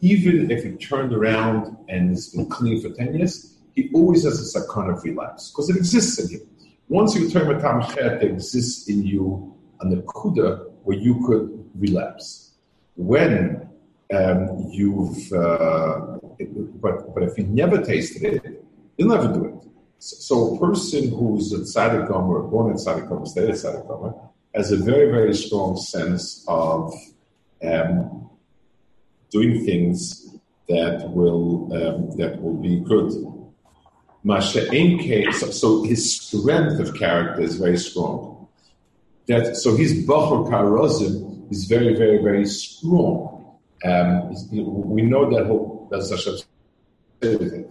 even 0.00 0.50
if 0.50 0.64
he 0.64 0.70
turned 0.72 1.12
around 1.12 1.76
and 1.90 2.08
has 2.08 2.30
been 2.30 2.48
clean 2.48 2.80
for 2.80 2.88
10 2.88 3.16
years, 3.16 3.54
he 3.74 3.90
always 3.92 4.24
has 4.24 4.56
a 4.56 4.60
sakana 4.60 4.96
of 4.96 5.04
relapse 5.04 5.50
because 5.50 5.68
it 5.68 5.76
exists 5.76 6.18
in 6.18 6.40
him. 6.40 6.48
Once 6.88 7.14
you 7.14 7.28
turn 7.28 7.54
a 7.54 7.60
tamchet, 7.60 8.22
it 8.22 8.30
exists 8.30 8.88
in 8.88 9.04
you 9.04 9.54
an 9.80 10.00
akuda 10.00 10.70
where 10.84 10.96
you 10.96 11.22
could 11.26 11.68
relapse. 11.74 12.52
When 12.96 13.68
um, 14.14 14.68
you've, 14.70 15.30
uh, 15.34 16.16
but, 16.80 17.14
but 17.14 17.22
if 17.24 17.36
you 17.36 17.44
never 17.44 17.82
tasted 17.82 18.22
it, 18.22 18.64
He'll 19.00 19.08
never 19.08 19.32
do 19.32 19.44
it. 19.46 19.54
So, 19.98 20.56
a 20.56 20.58
person 20.58 21.08
who's 21.08 21.54
a 21.54 21.60
tzaddik 21.60 22.10
or 22.10 22.42
born 22.42 22.72
in 22.72 22.76
tzaddik 22.76 23.26
stayed 23.28 23.48
a 23.48 23.52
tzaddik 23.52 24.30
has 24.54 24.72
a 24.72 24.76
very, 24.76 25.10
very 25.10 25.34
strong 25.34 25.78
sense 25.78 26.44
of 26.46 26.92
um, 27.64 28.28
doing 29.30 29.64
things 29.64 30.36
that 30.68 31.10
will 31.12 31.72
um, 31.72 32.14
that 32.18 32.42
will 32.42 32.58
be 32.60 32.80
good. 32.80 33.10
So, 35.50 35.82
his 35.84 36.20
strength 36.20 36.78
of 36.78 36.94
character 36.94 37.40
is 37.40 37.56
very 37.56 37.78
strong. 37.78 38.48
That 39.28 39.56
so 39.56 39.76
his 39.76 40.06
bachor 40.06 40.46
karozim 40.50 41.50
is 41.50 41.64
very 41.64 41.96
very 41.96 42.22
very 42.22 42.44
strong. 42.44 43.56
Um, 43.82 44.34
we 44.52 45.00
know 45.00 45.30
that 45.30 45.88
that's 45.90 46.10
Hashem 46.10 46.34
everything. 47.22 47.69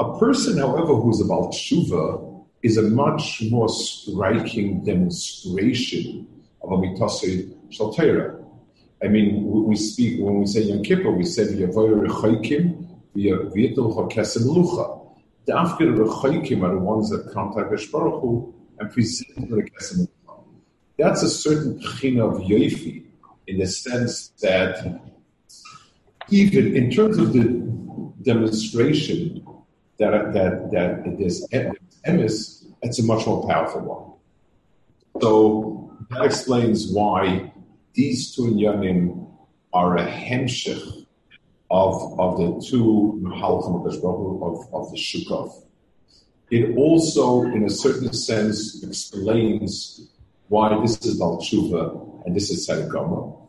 A 0.00 0.18
person, 0.18 0.58
however, 0.58 0.94
who's 0.94 1.20
about 1.20 1.52
tshuva 1.52 2.44
is 2.62 2.76
a 2.76 2.82
much 2.82 3.42
more 3.50 3.68
striking 3.68 4.84
demonstration 4.84 6.26
of 6.62 6.70
a 6.70 6.76
mitosei 6.76 7.52
shaltera. 7.70 8.44
I 9.02 9.08
mean, 9.08 9.44
we 9.44 9.74
speak, 9.74 10.20
when 10.20 10.38
we 10.38 10.46
say 10.46 10.62
Yom 10.62 10.84
Kippur, 10.84 11.10
we 11.10 11.24
say 11.24 11.44
V'yavoy 11.44 12.06
rechoikim, 12.06 12.86
v'yitul 13.16 13.94
chokesim 13.94 14.44
lucha. 14.44 15.16
The 15.46 15.56
Afghan 15.56 15.96
rechoikim 15.96 16.62
are 16.62 16.74
the 16.74 16.80
ones 16.80 17.10
that 17.10 17.32
contact 17.32 17.70
Baruch 17.90 18.20
Hu 18.20 18.54
and 18.78 18.92
present 18.92 19.50
the 19.50 19.62
kesim 19.62 20.06
lucha. 20.06 20.44
That's 20.96 21.22
a 21.22 21.28
certain 21.28 21.80
pchina 21.80 22.22
of 22.32 22.42
yoifi, 22.42 23.04
in 23.48 23.58
the 23.58 23.66
sense 23.66 24.28
that 24.42 25.00
even 26.30 26.76
in 26.76 26.90
terms 26.90 27.18
of 27.18 27.32
the 27.32 27.44
demonstration 28.22 29.44
that 29.98 30.32
that 30.32 30.70
that 30.70 31.16
there's 31.18 31.46
emes, 31.48 32.64
it's 32.82 32.98
a 32.98 33.02
much 33.02 33.26
more 33.26 33.46
powerful 33.48 33.80
one. 33.80 35.20
So 35.20 35.96
that 36.10 36.24
explains 36.24 36.92
why 36.92 37.52
these 37.94 38.34
two 38.34 38.42
inyanim 38.42 39.28
are 39.72 39.96
a 39.96 40.06
hemshech 40.06 41.06
of, 41.70 42.18
of 42.18 42.38
the 42.38 42.66
two 42.66 43.20
of, 43.26 44.74
of 44.74 44.90
the 44.90 44.96
Shukov. 44.96 45.64
It 46.50 46.76
also, 46.76 47.42
in 47.42 47.64
a 47.64 47.70
certain 47.70 48.12
sense, 48.12 48.82
explains 48.82 50.08
why 50.48 50.80
this 50.80 51.04
is 51.04 51.20
Balchuva 51.20 52.24
and 52.24 52.34
this 52.34 52.50
is 52.50 52.66
Tzedek 52.66 53.48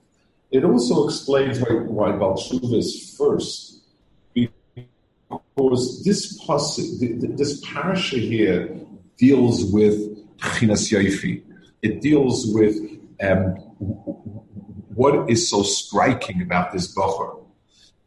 It 0.51 0.65
also 0.65 1.07
explains 1.07 1.59
why, 1.62 1.75
why 1.75 2.12
Balchuva 2.12 2.77
is 2.77 3.15
first, 3.17 3.68
because 5.60 6.04
this 6.04 6.38
this 7.38 7.62
parasha 7.65 8.17
here 8.17 8.76
deals 9.17 9.65
with 9.65 9.95
Chinas. 10.38 11.43
It 11.82 12.02
deals 12.02 12.45
with 12.54 12.76
um, 13.22 13.56
what 14.95 15.30
is 15.30 15.50
so 15.50 15.63
striking 15.63 16.41
about 16.41 16.72
this 16.72 16.95
Bocher. 16.95 17.43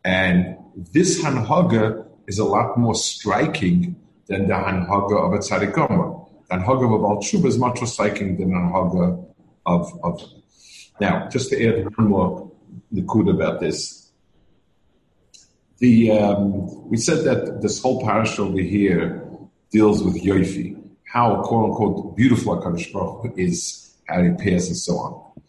And 0.04 0.56
this 0.92 1.22
Hanhaga 1.22 2.06
is 2.26 2.38
a 2.38 2.44
lot 2.44 2.78
more 2.78 2.94
striking 2.94 3.96
than 4.26 4.48
the 4.48 4.54
Hanhaga 4.54 5.26
of 5.26 5.32
a 5.34 5.38
Tzadik 5.38 5.74
Gomer. 5.74 6.14
The 6.48 6.56
Hanhaga 6.56 6.84
of 6.86 6.92
a 6.92 6.98
Balchuba 6.98 7.46
is 7.46 7.58
much 7.58 7.80
more 7.80 7.86
striking 7.86 8.38
than 8.38 8.50
the 8.50 8.56
Hanhaga 8.56 9.26
of, 9.66 10.00
of. 10.02 10.22
Now, 11.00 11.28
just 11.28 11.50
to 11.50 11.66
add 11.66 11.96
one 11.96 12.08
more 12.08 12.50
likud 12.92 13.30
about 13.30 13.60
this. 13.60 14.01
The, 15.82 16.12
um, 16.12 16.88
we 16.88 16.96
said 16.96 17.24
that 17.24 17.60
this 17.60 17.82
whole 17.82 18.04
parish 18.04 18.38
over 18.38 18.60
here 18.60 19.28
deals 19.72 20.00
with 20.00 20.14
Yoifi, 20.14 20.80
how 21.02 21.42
quote 21.42 21.70
unquote 21.70 22.16
beautiful 22.16 22.56
HaKadosh 22.56 22.92
Baruch 22.92 23.36
is, 23.36 23.92
how 24.06 24.22
he 24.22 24.28
appears 24.28 24.68
and 24.68 24.76
so 24.76 24.92
on. 24.98 25.42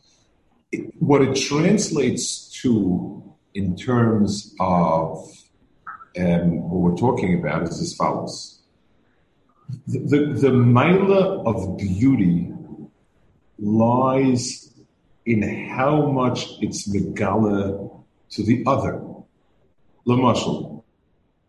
It, 0.72 0.92
what 0.98 1.22
it 1.22 1.36
translates 1.36 2.50
to 2.64 3.24
in 3.54 3.76
terms 3.76 4.56
of 4.60 5.20
um, 6.18 6.68
what 6.68 6.82
we're 6.82 6.98
talking 6.98 7.38
about 7.38 7.62
is 7.68 7.80
as 7.80 7.94
follows. 7.94 8.60
The, 9.86 10.00
the, 10.00 10.48
the 10.48 10.52
mila 10.52 11.44
of 11.44 11.78
beauty 11.78 12.52
lies 13.60 14.74
in 15.28 15.70
how 15.70 16.08
much 16.08 16.48
it's 16.60 16.90
megala 16.92 18.04
to 18.32 18.44
the 18.44 18.64
other. 18.66 19.03
Lamashal, 20.08 20.84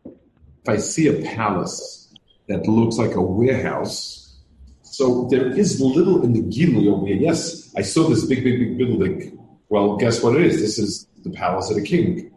if 0.04 0.68
I 0.68 0.76
see 0.76 1.08
a 1.08 1.22
palace 1.34 2.12
that 2.48 2.66
looks 2.66 2.96
like 2.96 3.14
a 3.14 3.22
warehouse, 3.22 4.36
so 4.82 5.26
there 5.30 5.48
is 5.48 5.80
little 5.80 6.22
in 6.22 6.32
the 6.32 6.42
Gilu 6.42 6.92
over 6.92 7.06
here. 7.06 7.16
Yes, 7.16 7.74
I 7.76 7.82
saw 7.82 8.08
this 8.08 8.24
big, 8.26 8.44
big, 8.44 8.60
big 8.60 8.78
building. 8.78 9.38
Well, 9.68 9.96
guess 9.96 10.22
what 10.22 10.36
it 10.36 10.46
is? 10.46 10.60
This 10.60 10.78
is 10.78 11.08
the 11.24 11.30
palace 11.30 11.68
of 11.70 11.76
the 11.76 11.82
king. 11.82 12.30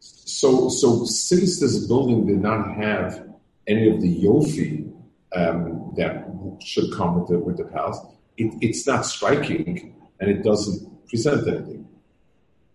So, 0.00 0.68
so 0.68 1.04
since 1.04 1.60
this 1.60 1.86
building 1.86 2.26
did 2.26 2.40
not 2.40 2.74
have 2.74 3.24
any 3.68 3.88
of 3.88 4.00
the 4.02 4.24
yofi 4.24 4.92
um, 5.36 5.92
that 5.96 6.26
should 6.60 6.92
come 6.92 7.20
with 7.20 7.28
the, 7.28 7.38
with 7.38 7.58
the 7.58 7.64
palace, 7.64 7.98
it, 8.36 8.52
it's 8.60 8.86
not 8.86 9.06
striking 9.06 9.94
and 10.18 10.30
it 10.30 10.42
doesn't 10.42 11.08
present 11.08 11.46
anything. 11.46 11.88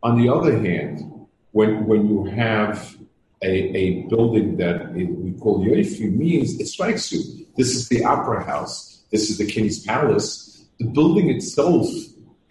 On 0.01 0.17
the 0.17 0.33
other 0.33 0.57
hand, 0.57 1.18
when 1.51 1.85
when 1.85 2.07
you 2.07 2.25
have 2.25 2.95
a, 3.41 3.77
a 3.77 4.01
building 4.03 4.57
that 4.57 4.93
we 4.93 5.33
call 5.39 5.65
yofi 5.65 6.11
means 6.11 6.59
it 6.59 6.67
strikes 6.67 7.11
you. 7.11 7.21
This 7.55 7.75
is 7.75 7.87
the 7.89 8.03
opera 8.03 8.43
house. 8.43 9.03
This 9.11 9.29
is 9.29 9.37
the 9.37 9.45
king's 9.45 9.83
palace. 9.83 10.65
The 10.79 10.85
building 10.85 11.29
itself 11.29 11.87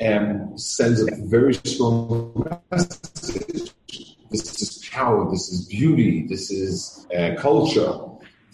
um, 0.05 0.57
sends 0.57 1.01
a 1.01 1.15
very 1.27 1.55
strong 1.55 2.61
message. 2.71 3.73
This 4.31 4.63
is 4.63 4.89
power. 4.91 5.31
This 5.31 5.49
is 5.49 5.67
beauty. 5.67 6.27
This 6.27 6.51
is 6.51 7.07
uh, 7.17 7.35
culture. 7.39 7.95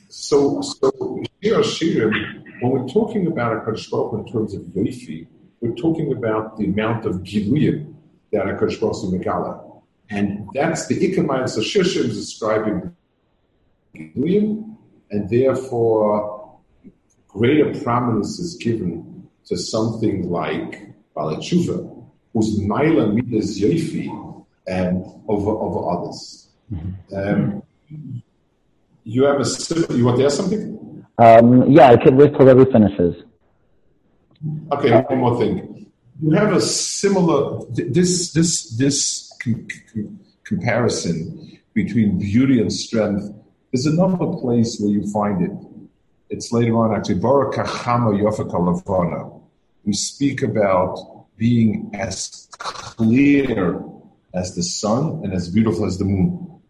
So, 0.09 0.61
so 0.63 1.23
Shir 1.43 1.61
Shirim, 1.61 2.45
when 2.61 2.73
we're 2.73 2.89
talking 2.89 3.27
about 3.27 3.57
a 3.57 3.61
Baruch 3.61 4.15
in 4.15 4.33
terms 4.33 4.55
of 4.55 4.63
Yofi, 4.63 5.27
we're 5.61 5.75
talking 5.75 6.13
about 6.13 6.57
the 6.57 6.67
amount 6.67 7.07
of 7.07 7.17
Giluyim 7.17 7.95
that 8.33 8.49
a 8.49 8.53
Baruch 8.55 8.79
Megala. 8.81 9.74
And 10.11 10.49
that's 10.55 10.87
the 10.87 10.97
Ikamayim. 10.99 11.49
So 11.49 11.63
Shir 11.63 11.83
Shirim 11.83 12.11
is 12.11 12.17
describing 12.17 12.95
Giluyim, 13.95 14.77
and 15.11 15.31
therefore 15.31 16.59
greater 17.29 17.79
prominence 17.83 18.39
is 18.39 18.55
given 18.57 19.29
to 19.47 19.57
something 19.57 20.31
like 20.31 20.95
Bala 21.15 21.37
Tshuva, 21.37 22.05
whose 22.33 22.61
Maila 22.61 23.13
Midas 23.13 23.61
Yofi 23.61 24.09
um, 24.71 25.23
over, 25.29 25.51
over 25.51 25.91
others. 25.91 26.49
Mm-hmm. 26.73 27.17
Um, 27.17 27.63
you 29.05 29.25
have 29.25 29.41
a 29.41 29.95
you 29.95 30.05
want 30.05 30.19
to 30.19 30.25
ask 30.25 30.37
something? 30.37 31.05
Um, 31.19 31.71
yeah, 31.71 31.91
I 31.91 31.97
could 31.97 32.15
wait 32.15 32.33
till 32.37 32.49
every 32.49 32.65
finishes. 32.65 33.23
Okay, 34.73 35.03
one 35.03 35.19
more 35.19 35.39
thing. 35.39 35.93
You 36.23 36.31
have 36.33 36.53
a 36.55 36.61
similar 36.61 37.61
this 37.71 38.33
this 38.33 38.71
this 38.77 39.24
com- 39.45 39.69
com- 39.93 40.21
comparison 40.45 41.59
between 41.75 42.19
beauty 42.19 42.61
and 42.61 42.73
strength. 42.73 43.33
There's 43.73 43.87
another 43.87 44.27
place 44.41 44.79
where 44.79 44.91
you 44.91 45.11
find 45.11 45.43
it. 45.43 45.51
It's 46.31 46.53
later 46.53 46.77
on 46.79 46.95
actually. 46.95 47.17
Baruch 47.17 47.55
Kachama 47.55 48.19
Yofaka 48.21 49.41
we 49.85 49.93
speak 49.93 50.43
about 50.43 51.27
being 51.37 51.91
as 51.95 52.49
clear 52.59 53.83
as 54.33 54.55
the 54.55 54.63
sun 54.63 55.21
and 55.23 55.33
as 55.33 55.49
beautiful 55.49 55.85
as 55.85 55.99
the 55.99 56.05
moon. 56.05 56.61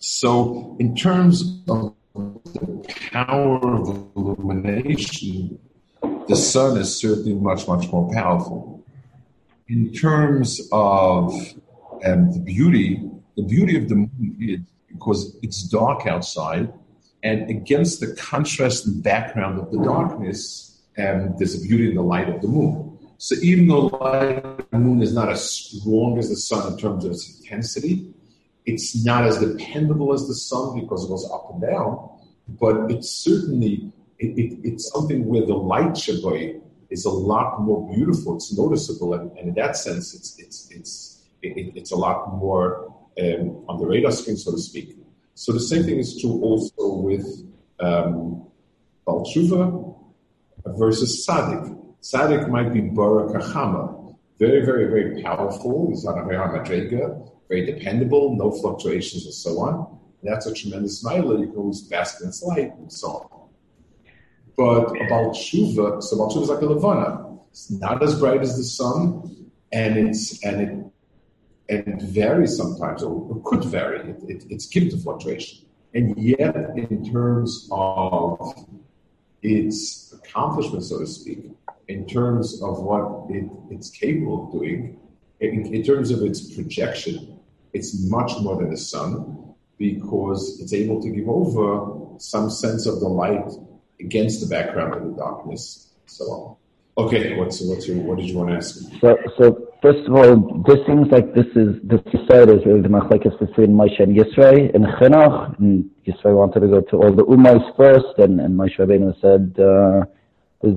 So, 0.00 0.76
in 0.78 0.94
terms 0.96 1.62
of 1.68 1.94
the 2.14 2.94
power 3.12 3.80
of 3.80 4.06
illumination, 4.16 5.58
the 6.28 6.36
sun 6.36 6.76
is 6.78 6.94
certainly 6.98 7.34
much, 7.34 7.66
much 7.68 7.90
more 7.90 8.12
powerful. 8.12 8.82
In 9.68 9.92
terms 9.92 10.60
of 10.72 11.32
um, 12.04 12.32
the 12.32 12.40
beauty, 12.40 13.02
the 13.36 13.42
beauty 13.42 13.76
of 13.76 13.88
the 13.88 13.94
moon 13.94 14.36
is 14.40 14.60
because 14.88 15.36
it's 15.42 15.62
dark 15.64 16.06
outside, 16.06 16.72
and 17.22 17.50
against 17.50 18.00
the 18.00 18.14
contrast 18.14 18.86
and 18.86 19.02
background 19.02 19.58
of 19.58 19.72
the 19.72 19.82
darkness, 19.82 20.82
and 20.96 21.36
there's 21.38 21.54
a 21.60 21.66
beauty 21.66 21.88
in 21.88 21.96
the 21.96 22.02
light 22.02 22.28
of 22.28 22.40
the 22.40 22.48
moon. 22.48 22.96
So 23.18 23.34
even 23.42 23.66
though 23.66 23.88
the 23.88 23.96
light 23.96 24.44
of 24.44 24.70
the 24.70 24.78
moon 24.78 25.02
is 25.02 25.14
not 25.14 25.30
as 25.30 25.42
strong 25.50 26.18
as 26.18 26.28
the 26.28 26.36
sun 26.36 26.72
in 26.72 26.78
terms 26.78 27.04
of 27.04 27.12
its 27.12 27.40
intensity, 27.40 28.12
it's 28.66 29.04
not 29.04 29.24
as 29.24 29.38
dependable 29.38 30.12
as 30.12 30.26
the 30.28 30.34
sun 30.34 30.80
because 30.80 31.04
it 31.04 31.08
goes 31.08 31.28
up 31.30 31.50
and 31.52 31.62
down, 31.62 32.08
but 32.48 32.90
it's 32.90 33.10
certainly 33.10 33.92
it, 34.18 34.38
it, 34.38 34.58
it's 34.62 34.90
something 34.92 35.26
where 35.26 35.44
the 35.44 35.54
light 35.54 35.92
shaboy 35.92 36.60
is 36.90 37.04
a 37.04 37.10
lot 37.10 37.60
more 37.60 37.92
beautiful. 37.92 38.36
It's 38.36 38.56
noticeable, 38.56 39.14
and, 39.14 39.30
and 39.36 39.48
in 39.48 39.54
that 39.54 39.76
sense, 39.76 40.14
it's 40.14 40.38
it's 40.38 40.70
it's 40.70 41.13
it, 41.44 41.72
it's 41.76 41.92
a 41.92 41.96
lot 41.96 42.36
more 42.36 42.94
um, 43.20 43.64
on 43.68 43.78
the 43.78 43.86
radar 43.86 44.12
screen, 44.12 44.36
so 44.36 44.52
to 44.52 44.58
speak. 44.58 44.96
So 45.34 45.52
the 45.52 45.60
same 45.60 45.82
thing 45.84 45.98
is 45.98 46.20
true 46.20 46.40
also 46.42 46.96
with 46.96 47.26
um, 47.80 48.46
Balchuva 49.06 49.94
versus 50.66 51.24
Sadik. 51.24 51.72
Sadik 52.00 52.48
might 52.48 52.72
be 52.72 52.80
Barak 52.80 53.42
Achama, 53.42 54.14
very, 54.38 54.64
very, 54.64 54.86
very 54.88 55.22
powerful. 55.22 55.88
He's 55.90 56.04
on 56.04 56.18
a 56.18 56.22
Madrega, 56.22 57.30
very 57.48 57.66
dependable, 57.66 58.36
no 58.36 58.50
fluctuations, 58.50 59.24
and 59.24 59.34
so 59.34 59.58
on. 59.60 59.98
And 60.22 60.32
that's 60.32 60.46
a 60.46 60.54
tremendous 60.54 61.00
smile. 61.00 61.38
You 61.38 61.46
can 61.46 61.56
always 61.56 61.82
bask 61.82 62.20
in 62.20 62.28
its 62.28 62.42
light 62.42 62.72
and 62.76 62.92
so 62.92 63.08
on. 63.08 63.48
But 64.56 64.84
about 65.06 65.34
tshuva, 65.34 66.02
so 66.02 66.16
about 66.16 66.36
is 66.36 66.48
like 66.48 66.62
a 66.62 66.66
levana. 66.66 67.38
It's 67.50 67.70
not 67.70 68.02
as 68.02 68.18
bright 68.18 68.40
as 68.40 68.56
the 68.56 68.64
sun, 68.64 69.50
and 69.72 69.96
it's 69.96 70.44
and 70.44 70.60
it 70.60 70.83
and 71.68 72.00
varies 72.02 72.56
sometimes, 72.56 73.02
or 73.02 73.40
could 73.44 73.64
vary. 73.64 74.10
It, 74.10 74.22
it, 74.28 74.44
it's 74.50 74.66
given 74.66 74.90
to 74.90 74.96
fluctuation, 74.98 75.64
and 75.94 76.16
yet 76.18 76.56
in 76.76 77.10
terms 77.10 77.68
of 77.70 78.66
its 79.42 80.12
accomplishment, 80.12 80.84
so 80.84 80.98
to 81.00 81.06
speak, 81.06 81.50
in 81.88 82.06
terms 82.06 82.62
of 82.62 82.80
what 82.80 83.30
it, 83.30 83.50
it's 83.70 83.90
capable 83.90 84.46
of 84.46 84.52
doing, 84.52 84.98
in, 85.40 85.74
in 85.74 85.82
terms 85.82 86.10
of 86.10 86.22
its 86.22 86.54
projection, 86.54 87.38
it's 87.72 88.08
much 88.08 88.32
more 88.40 88.56
than 88.56 88.70
the 88.70 88.76
sun 88.76 89.54
because 89.78 90.60
it's 90.60 90.72
able 90.72 91.02
to 91.02 91.10
give 91.10 91.28
over 91.28 92.18
some 92.18 92.48
sense 92.48 92.86
of 92.86 93.00
the 93.00 93.08
light 93.08 93.50
against 94.00 94.40
the 94.40 94.46
background 94.46 94.94
of 94.94 95.02
the 95.04 95.16
darkness, 95.16 95.90
so 96.06 96.24
on. 96.24 96.56
Okay, 96.96 97.36
what's 97.36 97.60
what's 97.60 97.88
your 97.88 97.96
what 97.98 98.18
did 98.18 98.26
you 98.26 98.38
want 98.38 98.50
to 98.50 98.56
ask? 98.56 98.78
So, 99.00 99.18
so 99.36 99.73
first 99.84 100.08
of 100.08 100.14
all, 100.16 100.62
this 100.66 100.80
seems 100.86 101.08
like 101.12 101.34
this 101.34 101.50
is 101.54 101.76
this 101.84 102.00
side 102.28 102.48
is 102.48 102.64
really 102.64 102.80
the 102.80 102.88
machlekes 102.88 103.38
between 103.38 103.70
Moshe 103.80 104.02
and 104.02 104.16
Yisrael 104.16 104.74
and 104.74 104.86
Chinuch. 104.96 105.58
And 105.58 105.90
Yisrael 106.06 106.36
wanted 106.36 106.60
to 106.60 106.68
go 106.68 106.80
to 106.80 106.96
all 106.96 107.12
the 107.12 107.24
ummos 107.24 107.64
first, 107.76 108.18
and 108.18 108.40
and 108.40 108.58
Moshe 108.58 108.76
Rabbeinu 108.78 109.12
said, 109.20 109.44
uh, 109.70 110.06
is, 110.68 110.76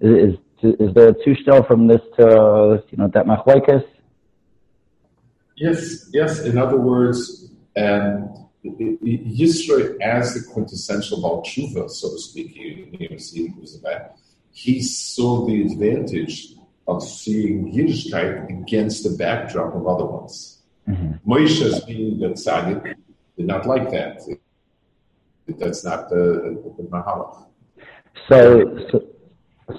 is 0.00 0.34
is 0.62 0.94
there 0.94 1.08
a 1.10 1.24
two 1.24 1.36
from 1.68 1.86
this 1.86 2.00
to 2.18 2.82
you 2.90 2.98
know 2.98 3.08
that 3.12 3.26
machlekes? 3.26 3.84
Yes, 5.56 6.08
yes. 6.12 6.40
In 6.40 6.56
other 6.56 6.78
words, 6.78 7.50
um, 7.76 8.48
Yisro 8.64 10.00
as 10.00 10.34
the 10.34 10.42
quintessential 10.52 11.20
Baal 11.20 11.42
Tshuva, 11.42 11.90
so 11.90 12.10
to 12.10 12.18
speak, 12.18 12.52
he 14.52 14.82
saw 14.82 15.46
the 15.46 15.62
advantage 15.62 16.56
of 16.88 17.02
seeing 17.02 17.72
Yiddishkeit 17.72 18.48
against 18.48 19.04
the 19.04 19.16
backdrop 19.16 19.74
of 19.74 19.86
other 19.86 20.04
ones. 20.04 20.62
Mm-hmm. 20.88 21.30
Moshe, 21.30 21.62
as 21.62 21.84
being 21.84 22.20
the 22.20 22.28
tzaddik, 22.28 22.94
did 23.36 23.46
not 23.46 23.66
like 23.66 23.90
that. 23.90 24.22
That's 25.48 25.84
not 25.84 26.08
the, 26.08 26.62
the, 26.76 26.82
the 26.82 26.88
Mahalach. 26.88 27.44
So, 28.28 28.78
so, 28.90 29.04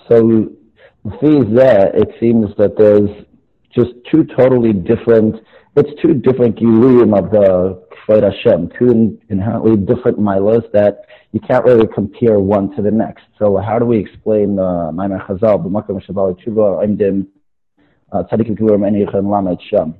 so 0.09 0.51
there, 1.55 1.95
it 1.95 2.09
seems 2.19 2.55
that 2.57 2.77
there's 2.77 3.09
just 3.73 3.91
two 4.11 4.25
totally 4.35 4.73
different 4.73 5.35
it's 5.77 6.01
two 6.01 6.15
different 6.15 6.57
Giluim 6.57 7.17
of 7.17 7.29
the 7.31 7.83
Kvod 8.07 8.23
Hashem, 8.23 8.71
two 8.79 9.19
inherently 9.29 9.77
different 9.77 10.19
milas 10.19 10.69
that 10.71 11.05
you 11.31 11.39
can't 11.39 11.63
really 11.65 11.87
compare 11.87 12.39
one 12.39 12.75
to 12.75 12.81
the 12.81 12.89
next. 12.89 13.25
So 13.37 13.57
how 13.57 13.77
do 13.77 13.85
we 13.85 13.99
explain 13.99 14.55
the 14.55 14.63
uh, 14.63 14.91
Maimar 14.91 15.25
Chazal, 15.27 15.63
B'makam 15.63 16.03
Shabal 16.03 16.35
Tshuva, 16.43 16.83
Imdim, 16.83 17.27
uh, 18.11 18.23
Tzadikim 18.23 18.57
Kurim, 18.57 18.81
Enichan 18.89 19.29
Lamed 19.31 19.61
Shem? 19.69 19.95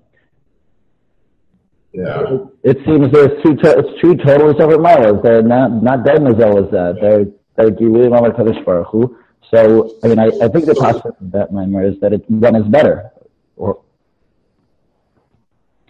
Yeah. 1.93 2.37
It, 2.63 2.77
seems 2.85 3.11
there's 3.11 3.43
two, 3.43 3.55
to, 3.55 3.77
it's 3.77 4.01
two 4.01 4.15
totally 4.15 4.53
separate 4.57 4.79
milas. 4.79 5.21
They're 5.21 5.43
not, 5.43 5.83
not 5.83 6.03
dead 6.03 6.23
mazel 6.23 6.65
as 6.65 6.71
that. 6.71 6.97
They're, 7.01 7.25
they're 7.55 7.71
Giluim 7.71 8.13
of 8.17 8.33
HaKadosh 8.33 8.65
Baruch 8.65 8.87
Hu. 8.91 9.17
So, 9.53 9.91
I 10.03 10.07
mean, 10.07 10.19
I, 10.19 10.25
I 10.41 10.47
think 10.47 10.65
the 10.65 11.03
of 11.05 11.31
that 11.31 11.51
Maimar 11.51 11.91
is 11.91 11.99
that 12.01 12.13
it, 12.13 12.29
one 12.29 12.55
is 12.55 12.67
better. 12.67 13.11
Or, 13.55 13.81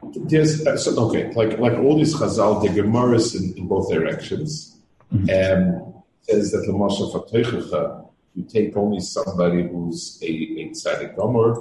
there's 0.03 0.65
uh, 0.65 0.77
so, 0.77 0.95
okay, 1.07 1.31
like 1.33 1.57
like 1.59 1.73
all 1.73 1.97
these 1.97 2.15
Chazal, 2.15 2.61
the 2.61 2.69
Gemaras 2.69 3.35
in, 3.35 3.57
in 3.57 3.67
both 3.67 3.89
directions, 3.89 4.77
mm-hmm. 5.13 5.25
um, 5.29 6.03
says 6.21 6.51
that 6.51 6.67
Lamashal 6.69 7.11
Fateichecha, 7.13 8.07
you 8.35 8.43
take 8.43 8.77
only 8.77 8.99
somebody 8.99 9.67
who's 9.67 10.19
a, 10.21 10.27
a 10.27 10.69
tzaddik 10.69 11.15
gomer, 11.15 11.57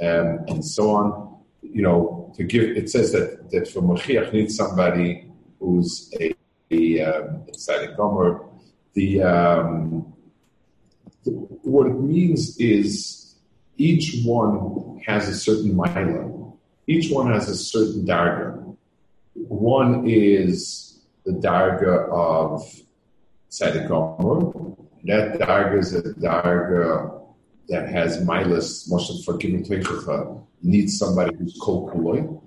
um, 0.00 0.44
and 0.48 0.64
so 0.64 0.90
on. 0.90 1.36
You 1.62 1.82
know, 1.82 2.32
to 2.36 2.44
give 2.44 2.76
it 2.76 2.90
says 2.90 3.12
that 3.12 3.50
that 3.50 3.68
for 3.68 3.82
Mashiach 3.82 4.32
needs 4.32 4.56
somebody 4.56 5.30
who's 5.58 6.12
a, 6.20 6.32
a, 6.70 7.00
um, 7.02 7.42
a 7.48 7.52
tzaddik 7.52 7.96
gomer. 7.96 8.44
The, 8.94 9.22
um, 9.22 10.14
the 11.24 11.30
what 11.32 11.88
it 11.88 11.94
means 11.94 12.56
is 12.58 13.34
each 13.76 14.24
one 14.24 15.00
has 15.04 15.28
a 15.28 15.34
certain 15.34 15.74
milah 15.74 16.43
each 16.86 17.10
one 17.10 17.32
has 17.32 17.48
a 17.48 17.56
certain 17.56 18.06
darga. 18.06 18.76
One 19.34 20.08
is 20.08 21.00
the 21.24 21.32
darga 21.32 22.08
of 22.10 22.62
Tzedek 23.50 23.88
That 25.04 25.38
darga 25.38 25.78
is 25.78 25.94
a 25.94 26.02
darga 26.02 27.22
that 27.68 27.88
has 27.88 28.24
milas, 28.24 28.90
Moshe 28.90 29.24
forgiving 29.24 29.64
Teichacha, 29.64 30.42
needs 30.62 30.98
somebody 30.98 31.34
who's 31.36 31.56
kol 31.60 31.90
kuloi, 31.90 32.40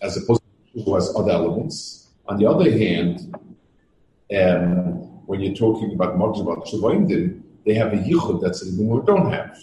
as 0.00 0.16
opposed 0.16 0.42
to 0.74 0.82
who 0.82 0.94
has 0.94 1.14
other 1.14 1.32
elements. 1.32 2.08
On 2.26 2.38
the 2.38 2.46
other 2.46 2.70
hand, 2.70 3.34
um, 4.34 5.26
when 5.26 5.40
you're 5.40 5.54
talking 5.54 5.92
about 5.92 6.16
Moджim, 6.16 6.42
about 6.42 6.66
they 7.64 7.74
have 7.74 7.92
a 7.92 7.96
yichud 7.96 8.40
that's 8.40 8.62
a 8.62 8.82
we 8.82 9.06
don't 9.06 9.30
have. 9.30 9.56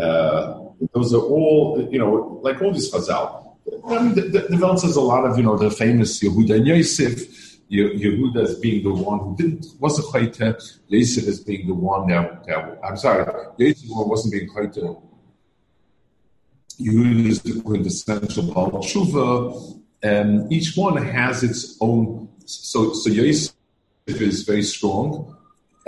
Uh, 0.00 0.60
those 0.94 1.12
are 1.14 1.20
all, 1.20 1.88
you 1.90 1.98
know, 1.98 2.40
like 2.42 2.60
all 2.62 2.72
these 2.72 2.92
chazal. 2.92 3.47
I 3.86 4.02
mean, 4.02 4.14
the, 4.14 4.22
the, 4.22 4.56
the 4.56 4.76
says 4.76 4.96
a 4.96 5.00
lot 5.00 5.24
of, 5.24 5.36
you 5.36 5.44
know, 5.44 5.56
the 5.56 5.70
famous 5.70 6.22
Yehuda 6.22 6.56
and 6.56 6.66
Yosef, 6.66 7.60
Yehuda 7.70 8.42
as 8.42 8.58
being 8.58 8.84
the 8.84 8.92
one 8.92 9.18
who 9.20 9.36
didn't, 9.36 9.66
wasn't 9.78 10.08
Chayte, 10.08 10.78
Yosef 10.88 11.26
as 11.26 11.40
being 11.40 11.66
the 11.66 11.74
one 11.74 12.08
that, 12.08 12.44
that 12.46 12.78
I'm 12.84 12.96
sorry, 12.96 13.24
Yosef 13.58 13.88
wasn't 13.88 14.32
being 14.32 14.48
Chayte. 14.50 15.02
Yehuda 16.80 17.26
is 17.26 17.42
the 17.42 17.60
quintessential 17.60 18.52
Baal 18.54 18.70
Tshuva, 18.70 19.80
and 20.02 20.52
each 20.52 20.76
one 20.76 20.96
has 20.96 21.42
its 21.42 21.76
own, 21.80 22.28
so, 22.44 22.92
so 22.92 23.10
Yosef 23.10 23.54
is 24.06 24.44
very 24.44 24.62
strong. 24.62 25.36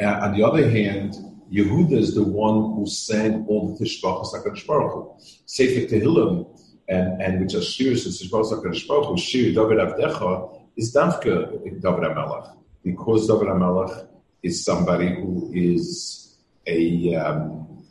Uh, 0.02 0.06
on 0.22 0.36
the 0.36 0.42
other 0.42 0.68
hand, 0.68 1.14
Yehuda 1.52 1.92
is 1.92 2.14
the 2.14 2.22
one 2.22 2.74
who 2.74 2.86
sang 2.86 3.44
all 3.48 3.76
the 3.76 3.84
Tishbachas 3.84 4.34
HaKadosh 4.34 4.66
Baruch. 4.66 5.16
Sefer 5.46 5.92
Tehillim 5.92 6.46
and, 6.90 7.22
and 7.22 7.40
which 7.40 7.54
are 7.54 7.62
shirs 7.62 8.04
and 8.04 8.12
Sishbos 8.12 8.52
HaKadosh 8.52 8.88
Baruch 8.88 9.06
Hu, 9.06 9.16
Shir 9.16 9.52
David 9.52 9.78
Avdecha, 9.78 10.60
is 10.76 10.92
Davka 10.92 11.62
David 11.62 11.82
HaMelech. 11.82 12.56
Because 12.82 13.28
David 13.28 13.46
HaMelech 13.46 14.08
is 14.42 14.64
somebody 14.64 15.14
who 15.14 15.52
is 15.54 16.36
a, 16.66 17.14
um, 17.14 17.84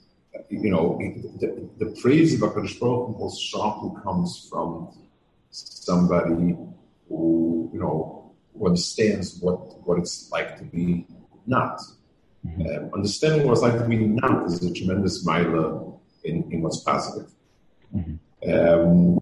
you 0.49 0.69
know, 0.69 0.99
the, 1.39 1.69
the 1.77 1.97
praise 2.01 2.33
of 2.33 2.41
HaKadosh 2.41 2.77
Baruch 2.77 3.15
Hu 3.15 3.89
who 3.89 4.01
comes 4.01 4.47
from 4.49 4.89
somebody 5.49 6.57
who, 7.07 7.69
you 7.73 7.79
know, 7.79 8.33
who 8.53 8.67
understands 8.67 9.39
what, 9.39 9.81
what 9.87 9.97
it's 9.97 10.29
like 10.29 10.57
to 10.57 10.65
be 10.65 11.07
not. 11.47 11.79
Mm-hmm. 12.45 12.61
Um, 12.61 12.89
understanding 12.93 13.47
what 13.47 13.53
it's 13.53 13.61
like 13.61 13.77
to 13.79 13.85
be 13.85 13.97
not 13.97 14.45
is 14.47 14.61
a 14.61 14.73
tremendous 14.73 15.25
mile 15.25 16.01
in, 16.25 16.51
in 16.51 16.61
what's 16.61 16.81
positive. 16.81 17.31
Mm-hmm. 17.95 18.15
Um, 18.47 19.19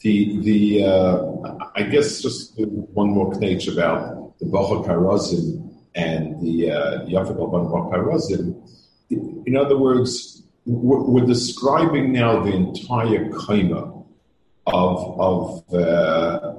the 0.00 0.38
the 0.40 0.84
uh, 0.84 1.68
I 1.74 1.82
guess 1.84 2.20
just 2.20 2.54
one 2.58 3.10
more 3.10 3.34
page 3.38 3.68
about 3.68 4.38
the 4.38 4.46
Karazim 4.46 5.70
and 5.94 6.40
the 6.42 6.70
uh, 6.70 7.06
Yafik 7.06 7.38
al 7.38 8.64
In 9.46 9.56
other 9.56 9.78
words, 9.78 10.42
we're, 10.66 11.24
describing 11.24 12.12
now 12.12 12.42
the 12.42 12.52
entire 12.52 13.30
kaima 13.30 14.04
of 14.66 15.20
of 15.20 15.74
uh, 15.74 16.54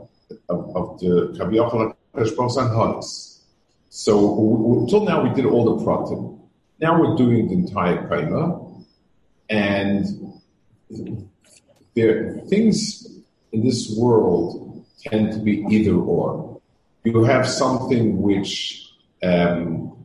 of, 0.49 0.75
of 0.75 0.99
the 0.99 1.36
Kabiyachal 1.38 1.93
Hadas. 2.15 3.41
So 3.89 4.81
until 4.81 5.05
now 5.05 5.23
we 5.23 5.29
did 5.34 5.45
all 5.45 5.77
the 5.77 5.86
pratim. 5.86 6.39
Now 6.79 6.99
we're 6.99 7.15
doing 7.15 7.47
the 7.47 7.53
entire 7.53 8.08
kaima, 8.08 8.84
and 9.49 10.24
there 11.95 12.39
things 12.49 13.07
in 13.51 13.63
this 13.63 13.95
world 13.97 14.85
tend 15.03 15.33
to 15.33 15.39
be 15.39 15.65
either 15.69 15.95
or. 15.95 16.59
You 17.03 17.23
have 17.23 17.47
something 17.47 18.21
which 18.21 18.91
um, 19.23 19.95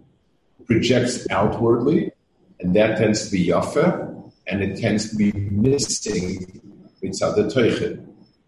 projects 0.66 1.26
outwardly, 1.30 2.12
and 2.60 2.76
that 2.76 2.98
tends 2.98 3.24
to 3.26 3.32
be 3.32 3.48
yafa, 3.48 4.30
and 4.46 4.62
it 4.62 4.80
tends 4.80 5.10
to 5.10 5.16
be 5.16 5.32
missing 5.32 6.60
mitzad 7.02 7.34
the 7.36 8.04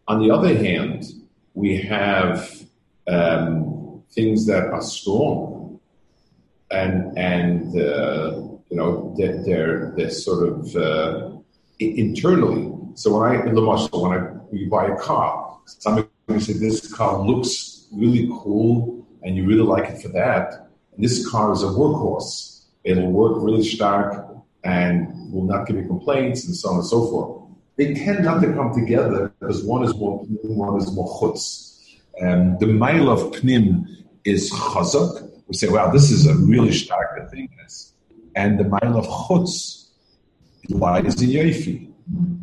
On 0.08 0.20
the 0.20 0.30
other 0.30 0.54
hand, 0.54 1.04
we 1.54 1.76
have 1.78 2.50
um, 3.08 4.02
things 4.12 4.46
that 4.46 4.66
are 4.66 4.82
strong, 4.82 5.80
and 6.70 7.16
and 7.18 7.74
uh, 7.80 8.42
you 8.68 8.76
know 8.76 9.14
they're, 9.16 9.42
they're, 9.44 9.92
they're 9.96 10.10
sort 10.10 10.48
of 10.48 10.76
uh, 10.76 11.30
internally 11.90 12.72
So 12.94 13.18
when 13.18 13.30
I, 13.30 13.46
in 13.46 13.54
the 13.54 13.60
muscle, 13.60 14.02
when 14.02 14.12
I, 14.18 14.32
you 14.52 14.68
buy 14.68 14.86
a 14.86 14.96
car, 14.96 15.58
somebody 15.66 16.08
say 16.38 16.52
this 16.52 16.92
car 16.92 17.20
looks 17.20 17.86
really 17.92 18.28
cool 18.32 19.06
and 19.22 19.36
you 19.36 19.46
really 19.46 19.62
like 19.62 19.88
it 19.88 20.02
for 20.02 20.08
that. 20.08 20.70
And 20.94 21.04
this 21.04 21.28
car 21.30 21.52
is 21.52 21.62
a 21.62 21.66
workhorse. 21.66 22.66
It'll 22.84 23.10
work 23.10 23.42
really 23.42 23.64
stark 23.64 24.26
and 24.64 25.32
will 25.32 25.44
not 25.44 25.66
give 25.66 25.76
you 25.76 25.86
complaints 25.86 26.44
and 26.46 26.54
so 26.54 26.70
on 26.70 26.76
and 26.76 26.86
so 26.86 27.06
forth. 27.10 27.42
They 27.76 27.94
tend 27.94 28.24
not 28.24 28.42
to 28.42 28.52
come 28.52 28.74
together 28.74 29.32
because 29.40 29.64
one 29.64 29.84
is 29.84 29.94
more 29.94 30.24
pnim, 30.24 30.54
one 30.54 30.80
is 30.80 30.92
more 30.92 31.08
chutz. 31.18 31.70
Um, 32.20 32.58
the 32.58 32.66
mile 32.66 33.08
of 33.08 33.32
pnim 33.32 33.86
is 34.24 34.52
chazak. 34.52 35.30
We 35.46 35.54
say, 35.54 35.68
wow, 35.68 35.90
this 35.90 36.10
is 36.10 36.26
a 36.26 36.34
really 36.34 36.72
stark 36.72 37.30
thing. 37.30 37.48
And 38.34 38.58
the 38.58 38.64
mile 38.64 38.96
of 38.96 39.06
chutz 39.06 39.81
lies 40.68 41.20
in 41.22 41.30
yofi. 41.30 41.92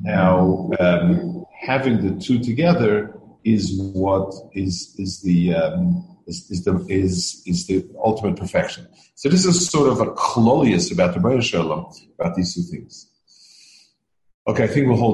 Now, 0.02 0.70
um, 0.80 1.46
having 1.60 2.02
the 2.06 2.20
two 2.20 2.40
together 2.40 3.20
is 3.44 3.80
what 3.94 4.34
is 4.54 4.96
is 4.98 5.22
the 5.22 5.54
um, 5.56 6.18
is, 6.28 6.50
is, 6.50 6.64
the 6.64 6.86
is 6.90 7.42
is 7.46 7.68
the 7.68 7.88
ultimate 8.04 8.38
perfection. 8.38 8.88
So 9.16 9.30
this 9.30 9.46
is 9.46 9.70
sort 9.70 9.90
of 9.90 10.00
a 10.00 10.08
klolius 10.12 10.92
about 10.92 11.14
the 11.14 11.42
Shalom 11.42 11.92
about 12.18 12.36
these 12.36 12.56
two 12.56 12.62
things. 12.62 13.08
Okay, 14.48 14.64
I 14.64 14.68
think 14.68 14.88
we'll 14.88 14.98
hold. 14.98 15.08